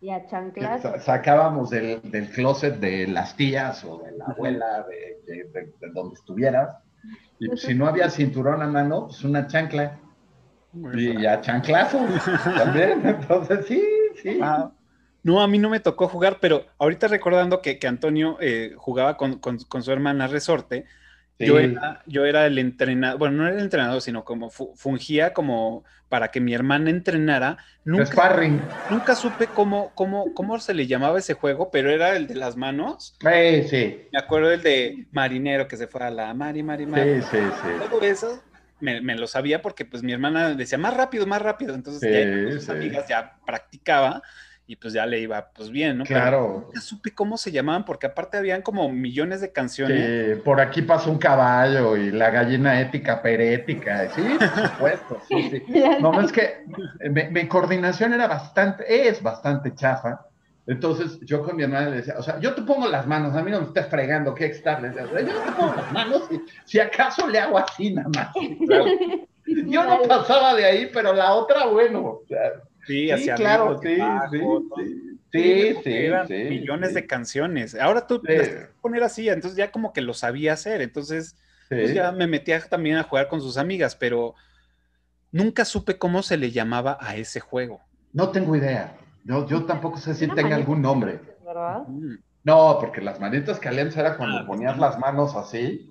y 0.00 0.10
a 0.10 0.26
chanclas. 0.26 0.82
Sacábamos 1.04 1.70
del, 1.70 2.00
del, 2.10 2.30
closet 2.30 2.76
de 2.76 3.06
las 3.06 3.36
tías 3.36 3.84
o 3.84 3.98
de 3.98 4.12
la 4.12 4.26
abuela, 4.26 4.86
de, 4.88 5.44
de, 5.44 5.90
donde 5.92 6.14
estuvieras. 6.14 6.76
Y 7.38 7.48
pues, 7.48 7.62
si 7.62 7.74
no 7.74 7.86
había 7.86 8.08
cinturón 8.10 8.62
a 8.62 8.66
mano, 8.66 9.06
pues 9.06 9.22
una 9.24 9.46
chancla. 9.46 9.98
y 10.94 11.26
a 11.26 11.40
chanclazo 11.40 11.98
también. 12.56 13.02
Entonces, 13.04 13.66
sí, 13.66 13.82
sí. 14.22 14.38
Ah, 14.42 14.72
no, 15.22 15.42
a 15.42 15.48
mí 15.48 15.58
no 15.58 15.68
me 15.68 15.80
tocó 15.80 16.08
jugar, 16.08 16.38
pero 16.40 16.64
ahorita 16.78 17.08
recordando 17.08 17.60
que, 17.60 17.78
que 17.78 17.86
Antonio 17.86 18.38
eh, 18.40 18.72
jugaba 18.76 19.18
con, 19.18 19.38
con, 19.38 19.58
con, 19.58 19.82
su 19.82 19.92
hermana 19.92 20.28
Resorte, 20.28 20.86
yo, 21.46 21.58
era, 21.58 22.02
yo 22.06 22.24
era 22.24 22.46
el 22.46 22.58
entrenador, 22.58 23.18
bueno, 23.18 23.38
no 23.38 23.46
era 23.46 23.56
el 23.56 23.62
entrenador, 23.62 24.00
sino 24.00 24.24
como 24.24 24.50
fungía 24.50 25.32
como 25.32 25.84
para 26.08 26.28
que 26.28 26.40
mi 26.40 26.54
hermana 26.54 26.90
entrenara. 26.90 27.56
Nunca, 27.84 28.38
nunca 28.90 29.14
supe 29.14 29.46
cómo, 29.46 29.92
cómo, 29.94 30.34
cómo 30.34 30.58
se 30.58 30.74
le 30.74 30.86
llamaba 30.86 31.18
ese 31.18 31.34
juego, 31.34 31.70
pero 31.70 31.90
era 31.90 32.16
el 32.16 32.26
de 32.26 32.34
las 32.34 32.56
manos. 32.56 33.16
Sí, 33.20 33.62
sí. 33.68 34.08
Me 34.12 34.18
acuerdo 34.18 34.52
el 34.52 34.62
de 34.62 35.06
marinero 35.12 35.66
que 35.66 35.76
se 35.76 35.86
fue 35.86 36.02
a 36.04 36.10
la 36.10 36.34
Mari, 36.34 36.62
Mari, 36.62 36.86
Mari. 36.86 37.22
Sí, 37.22 37.28
sí, 37.30 37.38
sí. 37.62 37.88
Todo 37.88 38.02
eso 38.02 38.42
me, 38.80 39.00
lo 39.14 39.26
sabía 39.26 39.62
porque 39.62 39.84
pues 39.84 40.02
mi 40.02 40.12
hermana 40.12 40.54
decía 40.54 40.78
más 40.78 40.94
rápido, 40.94 41.26
más 41.26 41.42
rápido. 41.42 41.74
Entonces 41.74 42.02
ya 42.12 42.52
sus 42.52 42.68
amigas 42.68 43.06
ya 43.08 43.38
practicaba 43.46 44.22
y 44.70 44.76
pues 44.76 44.92
ya 44.92 45.04
le 45.04 45.18
iba 45.18 45.50
pues 45.50 45.68
bien, 45.68 45.98
¿no? 45.98 46.04
Claro. 46.04 46.62
nunca 46.64 46.80
supe 46.80 47.12
cómo 47.12 47.36
se 47.36 47.50
llamaban 47.50 47.84
porque 47.84 48.06
aparte 48.06 48.36
habían 48.36 48.62
como 48.62 48.88
millones 48.88 49.40
de 49.40 49.50
canciones. 49.50 50.36
Sí, 50.36 50.42
por 50.44 50.60
aquí 50.60 50.82
pasó 50.82 51.10
un 51.10 51.18
caballo 51.18 51.96
y 51.96 52.12
la 52.12 52.30
gallina 52.30 52.80
ética 52.80 53.20
perética, 53.20 54.08
sí, 54.10 54.22
por 54.38 54.68
supuesto, 54.70 55.20
sí, 55.26 55.50
sí. 55.50 55.64
No, 56.00 56.20
es 56.20 56.30
que 56.30 56.64
mi, 57.32 57.48
coordinación 57.48 58.12
era 58.12 58.28
bastante, 58.28 59.08
es 59.08 59.20
bastante 59.20 59.74
chafa. 59.74 60.24
Entonces 60.68 61.18
yo 61.22 61.42
con 61.42 61.56
mi 61.56 61.64
hermana 61.64 61.90
le 61.90 61.96
decía, 61.96 62.14
o 62.16 62.22
sea, 62.22 62.38
yo 62.38 62.54
te 62.54 62.62
pongo 62.62 62.86
las 62.86 63.08
manos, 63.08 63.34
a 63.34 63.42
mí 63.42 63.50
no 63.50 63.62
me 63.62 63.66
estás 63.66 63.88
fregando, 63.88 64.36
¿qué 64.36 64.46
estar? 64.46 64.80
yo 64.80 65.02
no 65.02 65.40
te 65.40 65.50
pongo 65.50 65.74
las 65.74 65.90
manos, 65.90 66.28
y, 66.30 66.40
si 66.64 66.78
acaso 66.78 67.26
le 67.26 67.40
hago 67.40 67.58
así 67.58 67.92
nada 67.92 68.08
más. 68.14 68.28
Yo 69.66 69.84
no 69.84 70.02
pasaba 70.02 70.54
de 70.54 70.64
ahí, 70.64 70.90
pero 70.92 71.12
la 71.12 71.32
otra, 71.32 71.66
bueno, 71.66 72.20
Sí, 72.90 73.08
hacia 73.08 73.36
claro, 73.36 73.78
sí, 73.80 73.96
sí, 74.32 74.40
sí, 75.32 75.74
sí, 75.84 75.92
eran 75.92 76.26
millones 76.28 76.92
de 76.92 77.06
canciones. 77.06 77.76
Ahora 77.76 78.04
tú 78.04 78.20
te 78.20 78.68
poner 78.80 79.04
así, 79.04 79.28
entonces 79.28 79.56
ya 79.56 79.70
como 79.70 79.92
que 79.92 80.00
lo 80.00 80.12
sabía 80.12 80.54
hacer, 80.54 80.80
entonces 80.80 81.36
pues 81.68 81.94
ya 81.94 82.10
me 82.10 82.26
metía 82.26 82.60
también 82.68 82.96
a 82.96 83.04
jugar 83.04 83.28
con 83.28 83.40
sus 83.40 83.58
amigas, 83.58 83.94
pero 83.94 84.34
nunca 85.30 85.64
supe 85.64 85.98
cómo 85.98 86.24
se 86.24 86.36
le 86.36 86.50
llamaba 86.50 86.98
a 87.00 87.14
ese 87.14 87.38
juego. 87.38 87.80
No 88.12 88.30
tengo 88.30 88.56
idea. 88.56 88.96
Yo, 89.22 89.46
yo 89.46 89.64
tampoco 89.66 89.98
sé 89.98 90.14
si 90.14 90.26
tenga 90.26 90.56
algún 90.56 90.82
nombre. 90.82 91.20
No, 92.42 92.78
porque 92.80 93.00
las 93.02 93.20
manitas 93.20 93.60
calientes 93.60 93.96
era 93.96 94.16
cuando 94.16 94.38
ah, 94.38 94.46
ponías 94.46 94.78
las 94.78 94.98
manos 94.98 95.36
así, 95.36 95.88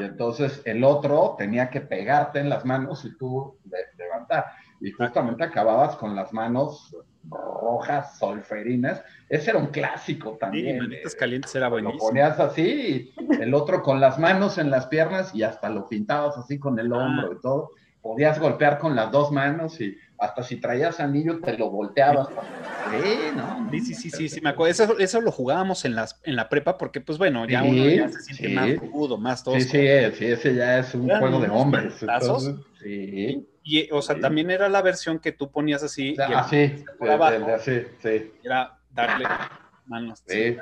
y 0.00 0.02
entonces 0.02 0.60
el 0.66 0.84
otro 0.84 1.36
tenía 1.38 1.70
que 1.70 1.80
pegarte 1.80 2.40
en 2.40 2.50
las 2.50 2.66
manos 2.66 3.06
y 3.06 3.16
tú 3.16 3.56
levantar 3.96 4.46
y 4.82 4.90
justamente 4.90 5.44
acababas 5.44 5.96
con 5.96 6.16
las 6.16 6.32
manos 6.32 6.94
rojas, 7.30 8.18
solferinas. 8.18 9.02
Ese 9.28 9.50
era 9.50 9.58
un 9.60 9.68
clásico 9.68 10.36
también. 10.38 10.76
Sí, 10.76 10.80
manitas 10.80 11.14
calientes 11.14 11.54
era 11.54 11.68
buenísimo. 11.68 12.02
Lo 12.02 12.08
ponías 12.08 12.40
así, 12.40 13.14
el 13.40 13.54
otro 13.54 13.82
con 13.82 14.00
las 14.00 14.18
manos 14.18 14.58
en 14.58 14.70
las 14.70 14.86
piernas 14.86 15.34
y 15.34 15.44
hasta 15.44 15.68
lo 15.68 15.88
pintabas 15.88 16.36
así 16.36 16.58
con 16.58 16.78
el 16.78 16.92
hombro 16.92 17.28
ah. 17.30 17.34
y 17.36 17.40
todo. 17.40 17.70
Podías 18.00 18.40
golpear 18.40 18.78
con 18.78 18.96
las 18.96 19.12
dos 19.12 19.30
manos 19.30 19.80
y 19.80 19.96
hasta 20.22 20.42
si 20.44 20.56
traías 20.56 21.00
anillo 21.00 21.40
te 21.40 21.58
lo 21.58 21.68
volteabas. 21.68 22.28
Sí, 22.28 23.32
¿no? 23.36 23.68
Sí, 23.70 23.80
sí, 23.94 24.10
sí, 24.10 24.28
sí, 24.28 24.40
me 24.40 24.50
acuerdo. 24.50 24.70
Eso, 24.70 24.98
eso 24.98 25.20
lo 25.20 25.32
jugábamos 25.32 25.84
en, 25.84 25.96
las, 25.96 26.20
en 26.22 26.36
la 26.36 26.48
prepa 26.48 26.78
porque, 26.78 27.00
pues 27.00 27.18
bueno, 27.18 27.46
ya 27.46 27.62
uno 27.64 27.88
ya 27.88 28.08
se 28.08 28.20
siente 28.20 28.48
más 28.54 28.76
rudo, 28.76 29.18
más 29.18 29.42
todo. 29.42 29.56
Sí, 29.56 29.62
sí, 29.62 29.80
sí, 30.14 30.26
ese 30.26 30.54
ya 30.54 30.78
es 30.78 30.94
un 30.94 31.08
juego 31.08 31.40
de 31.40 31.48
hombres. 31.48 31.94
sí. 32.80 33.48
Y, 33.64 33.88
o 33.92 34.02
sea, 34.02 34.18
también 34.18 34.50
era 34.50 34.68
la 34.68 34.82
versión 34.82 35.18
que 35.20 35.32
tú 35.32 35.50
ponías 35.50 35.82
así. 35.82 36.16
Ah, 36.18 36.46
sí, 36.48 36.84
sí, 37.60 37.82
sí. 38.02 38.32
Era 38.42 38.78
darle 38.90 39.26
manos. 39.86 40.22
Sí, 40.26 40.56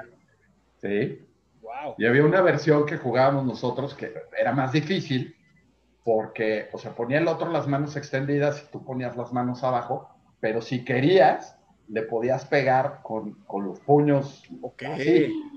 sí. 0.81 1.27
Wow. 1.63 1.95
Y 1.99 2.07
había 2.07 2.25
una 2.25 2.43
versión 2.43 2.85
que 2.85 2.97
jugábamos 2.97 3.47
nosotros 3.47 3.95
que 3.95 4.13
era 4.39 4.53
más 4.53 4.73
difícil 4.73 5.35
porque, 6.05 6.69
o 6.73 6.79
sea, 6.79 6.93
ponía 6.93 7.19
el 7.19 7.29
otro 7.29 7.51
las 7.51 7.67
manos 7.67 7.97
extendidas 7.97 8.65
y 8.65 8.73
tú 8.73 8.85
ponías 8.85 9.17
las 9.17 9.33
manos 9.33 9.63
abajo, 9.65 10.09
pero 10.41 10.63
si 10.63 10.85
querías, 10.85 11.59
le 11.89 12.03
podías 12.03 12.45
pegar 12.47 13.01
con, 13.03 13.37
los 13.65 13.81
puños. 13.81 14.43
Ok. 14.63 14.83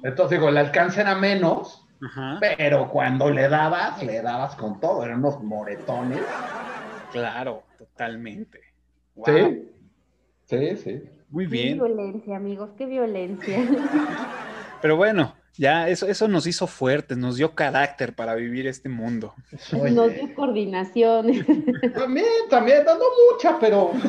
Entonces, 0.03 0.37
digo, 0.37 0.49
el 0.49 0.57
alcance 0.57 1.01
era 1.01 1.15
menos, 1.15 1.87
pero 2.39 2.89
cuando 2.89 3.29
le 3.29 3.47
dabas, 3.47 4.03
le 4.03 4.21
dabas 4.21 4.55
con 4.55 4.79
todo, 4.79 5.03
eran 5.03 5.19
unos 5.19 5.41
moretones. 5.41 6.21
Claro, 7.11 7.63
totalmente. 7.77 8.59
Sí, 9.25 9.71
sí, 10.45 10.75
sí. 10.77 11.03
Muy 11.29 11.45
bien. 11.45 11.79
Qué 11.79 11.85
violencia, 11.85 12.35
amigos, 12.35 12.71
qué 12.77 12.85
violencia. 12.85 13.57
Pero 14.81 14.97
bueno, 14.97 15.33
ya 15.55 15.87
eso, 15.87 16.07
eso 16.07 16.27
nos 16.27 16.47
hizo 16.47 16.67
fuertes, 16.67 17.17
nos 17.17 17.37
dio 17.37 17.53
carácter 17.53 18.13
para 18.15 18.35
vivir 18.35 18.67
este 18.67 18.89
mundo. 18.89 19.33
Nos 19.71 20.13
dio 20.13 20.33
coordinación. 20.33 21.27
También, 21.93 22.25
también, 22.49 22.83
dando 22.85 23.05
mucha, 23.31 23.59
pero... 23.59 23.91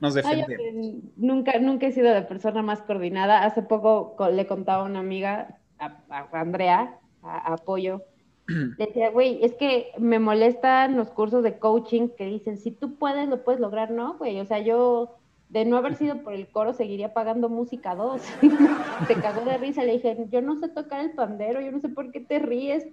Nos 0.00 0.14
defendemos. 0.14 1.02
nunca, 1.16 1.58
nunca 1.60 1.86
he 1.86 1.92
sido 1.92 2.12
la 2.12 2.28
persona 2.28 2.60
más 2.62 2.82
coordinada. 2.82 3.44
Hace 3.44 3.62
poco 3.62 4.14
le 4.30 4.46
contaba 4.46 4.82
a 4.82 4.86
una 4.86 4.98
amiga, 4.98 5.56
a, 5.78 6.28
Andrea, 6.32 6.98
a, 7.22 7.54
Apoyo, 7.54 8.02
le 8.46 8.86
decía, 8.86 9.10
güey, 9.10 9.42
es 9.42 9.54
que 9.54 9.92
me 9.98 10.18
molestan 10.18 10.96
los 10.96 11.10
cursos 11.10 11.42
de 11.42 11.58
coaching 11.58 12.08
que 12.08 12.26
dicen, 12.26 12.58
si 12.58 12.70
tú 12.70 12.96
puedes, 12.96 13.28
lo 13.28 13.44
puedes 13.44 13.60
lograr, 13.60 13.92
¿no, 13.92 14.18
güey? 14.18 14.40
O 14.40 14.44
sea, 14.44 14.58
yo 14.58 15.16
de 15.54 15.64
no 15.64 15.76
haber 15.76 15.94
sido 15.94 16.24
por 16.24 16.32
el 16.32 16.48
coro, 16.48 16.72
seguiría 16.72 17.14
pagando 17.14 17.48
música 17.48 17.94
2. 17.94 18.20
Se 19.06 19.14
cagó 19.14 19.42
de 19.42 19.56
risa, 19.56 19.84
le 19.84 19.92
dije, 19.92 20.26
yo 20.28 20.42
no 20.42 20.56
sé 20.56 20.68
tocar 20.68 20.98
el 20.98 21.12
pandero, 21.12 21.60
yo 21.60 21.70
no 21.70 21.78
sé 21.78 21.88
por 21.88 22.10
qué 22.10 22.18
te 22.18 22.40
ríes. 22.40 22.84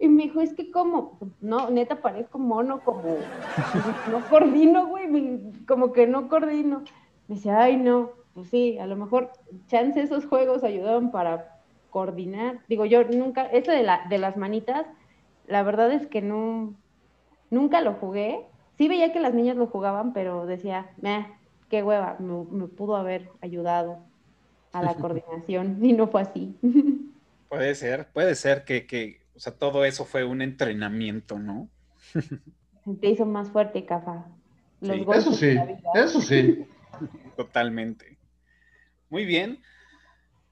Y 0.00 0.08
me 0.08 0.24
dijo, 0.24 0.40
es 0.40 0.52
que 0.52 0.72
como, 0.72 1.20
no, 1.40 1.70
neta 1.70 2.02
parezco 2.02 2.40
mono, 2.40 2.80
como, 2.80 3.02
no 4.10 4.28
coordino, 4.28 4.88
güey, 4.88 5.40
como 5.68 5.92
que 5.92 6.08
no 6.08 6.28
coordino. 6.28 6.82
Me 7.28 7.36
dice, 7.36 7.52
ay, 7.52 7.76
no, 7.76 8.10
pues 8.34 8.48
sí, 8.48 8.76
a 8.78 8.88
lo 8.88 8.96
mejor 8.96 9.30
chance 9.68 10.02
esos 10.02 10.26
juegos 10.26 10.64
ayudaban 10.64 11.12
para 11.12 11.60
coordinar. 11.90 12.58
Digo, 12.68 12.86
yo 12.86 13.04
nunca, 13.04 13.44
eso 13.44 13.70
de, 13.70 13.84
la, 13.84 14.04
de 14.08 14.18
las 14.18 14.36
manitas, 14.36 14.84
la 15.46 15.62
verdad 15.62 15.92
es 15.92 16.08
que 16.08 16.22
no, 16.22 16.74
nunca 17.50 17.80
lo 17.80 17.92
jugué. 17.94 18.46
Sí 18.78 18.88
veía 18.88 19.12
que 19.12 19.20
las 19.20 19.32
niñas 19.32 19.56
lo 19.56 19.68
jugaban, 19.68 20.12
pero 20.12 20.44
decía, 20.46 20.90
meh, 21.00 21.38
qué 21.70 21.82
hueva, 21.82 22.18
me, 22.18 22.66
pudo 22.66 22.96
haber 22.96 23.30
ayudado 23.40 24.00
a 24.72 24.82
la 24.82 24.94
coordinación 24.96 25.82
y 25.82 25.94
no 25.94 26.08
fue 26.08 26.22
así. 26.22 26.54
Puede 27.48 27.74
ser, 27.74 28.06
puede 28.12 28.36
ser 28.36 28.64
que, 28.64 29.22
o 29.34 29.40
sea, 29.40 29.52
todo 29.52 29.84
eso 29.84 30.04
fue 30.04 30.22
un 30.22 30.40
entrenamiento, 30.40 31.40
¿no? 31.40 31.68
Te 33.00 33.08
hizo 33.08 33.26
más 33.26 33.50
fuerte, 33.50 33.84
Cafa. 33.84 34.26
eso 34.80 35.32
sí, 35.32 35.58
eso 35.94 36.20
sí. 36.20 36.64
Totalmente. 37.36 38.18
Muy 39.08 39.24
bien. 39.24 39.60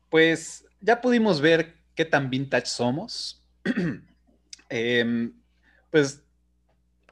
Pues 0.09 0.67
ya 0.81 1.01
pudimos 1.01 1.41
ver 1.41 1.77
qué 1.95 2.05
tan 2.05 2.31
vintage 2.31 2.67
somos. 2.67 3.45
Em, 4.71 5.33
pues 5.91 6.25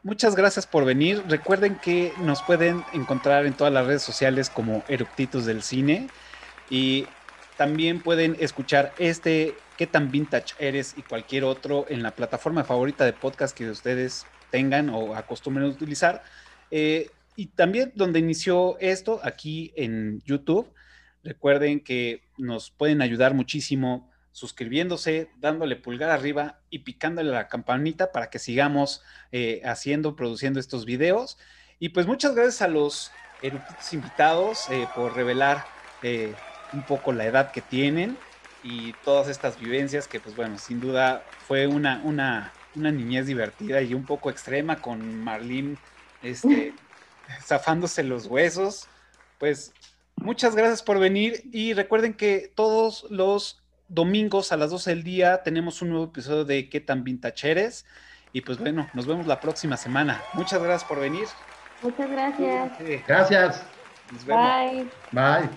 Muchas 0.07 0.37
gracias 0.37 0.69
por 0.69 0.85
venir. 0.85 1.25
Recuerden 1.27 1.81
que 1.83 2.13
nos 2.21 2.41
pueden 2.41 2.85
encontrar 2.93 3.45
en 3.45 3.55
todas 3.55 3.73
las 3.73 3.89
redes 3.89 4.03
sociales 4.03 4.49
como 4.49 4.85
Eructitos 4.87 5.47
del 5.47 5.65
Cine. 5.65 6.07
Y 6.71 7.09
también 7.57 8.01
pueden 8.01 8.37
escuchar 8.39 8.95
este 8.99 9.57
¿Qué 9.77 9.89
tan 9.89 10.13
vintage 10.13 10.55
eres? 10.61 10.95
y 10.97 11.03
cualquier 11.03 11.43
otro 11.43 11.87
en 11.89 12.05
la 12.05 12.13
plataforma 12.13 12.63
favorita 12.63 13.05
de 13.05 13.15
podcast 13.15 13.57
que 13.57 13.69
ustedes 13.69 14.27
tengan 14.53 14.91
o 14.91 15.17
acostumbren 15.17 15.67
a 15.67 15.71
utilizar. 15.71 16.23
Eh, 16.71 17.11
y 17.35 17.47
también 17.47 17.91
donde 17.97 18.21
inició 18.21 18.79
esto, 18.79 19.19
aquí 19.25 19.73
en 19.75 20.21
YouTube. 20.25 20.73
Recuerden 21.25 21.81
que 21.81 22.23
nos 22.39 22.71
pueden 22.71 23.03
ayudar 23.03 23.35
muchísimo 23.35 24.09
suscribiéndose, 24.37 25.31
dándole 25.39 25.77
pulgar 25.77 26.11
arriba 26.11 26.59
y 26.69 26.81
picándole 26.81 27.31
la 27.31 27.49
campanita 27.49 28.13
para 28.13 28.29
que 28.29 28.39
sigamos 28.39 29.03
eh, 29.33 29.63
haciendo, 29.65 30.15
produciendo 30.15 30.61
estos 30.61 30.85
videos. 30.85 31.39
Y 31.79 31.89
pues 31.89 32.07
muchas 32.07 32.35
gracias 32.35 32.61
a 32.61 32.69
los 32.69 33.13
eruditos 33.41 33.95
invitados 33.95 34.69
eh, 34.69 34.87
por 34.95 35.15
revelar 35.17 35.65
eh, 36.03 36.35
un 36.75 36.83
poco 36.83 37.15
la 37.15 37.25
edad 37.25 37.51
que 37.51 37.63
tienen 37.63 38.19
y 38.63 38.93
todas 39.07 39.29
estas 39.29 39.59
vivencias 39.59 40.07
que 40.07 40.21
pues 40.21 40.37
bueno, 40.37 40.59
sin 40.59 40.81
duda 40.81 41.25
fue 41.47 41.67
una, 41.67 42.03
una, 42.05 42.53
una 42.75 42.93
niñez 42.93 43.25
divertida 43.25 43.81
y 43.81 43.95
un 43.95 44.05
poco 44.05 44.29
extrema 44.29 44.83
con 44.83 45.19
Marlene 45.25 45.79
este, 46.23 46.75
zafándose 47.43 48.03
los 48.03 48.27
huesos. 48.27 48.87
Pues 49.39 49.73
muchas 50.17 50.55
gracias 50.55 50.83
por 50.83 50.99
venir 50.99 51.43
y 51.55 51.73
recuerden 51.73 52.13
que 52.13 52.53
todos 52.55 53.07
los 53.09 53.63
domingos 53.89 54.53
a 54.53 54.57
las 54.57 54.71
12 54.71 54.91
del 54.91 55.03
día 55.03 55.43
tenemos 55.43 55.83
un 55.83 55.91
nuevo 55.91 56.05
episodio 56.05 56.45
de 56.45 56.69
¿Qué 56.69 56.81
tan 56.81 57.05
vintage 57.05 57.51
eres? 57.51 57.87
Y 58.33 58.43
pues 58.43 58.59
bueno, 58.59 58.89
nos 58.93 59.07
vemos 59.07 59.27
la 59.27 59.41
próxima 59.41 59.77
semana. 59.77 60.23
Muchas 60.35 60.63
gracias 60.63 60.89
por 60.89 61.01
venir. 61.01 61.27
Muchas 61.83 62.11
gracias. 62.11 62.73
Gracias. 63.07 63.63
Bye. 64.27 64.89
Bye. 65.13 65.49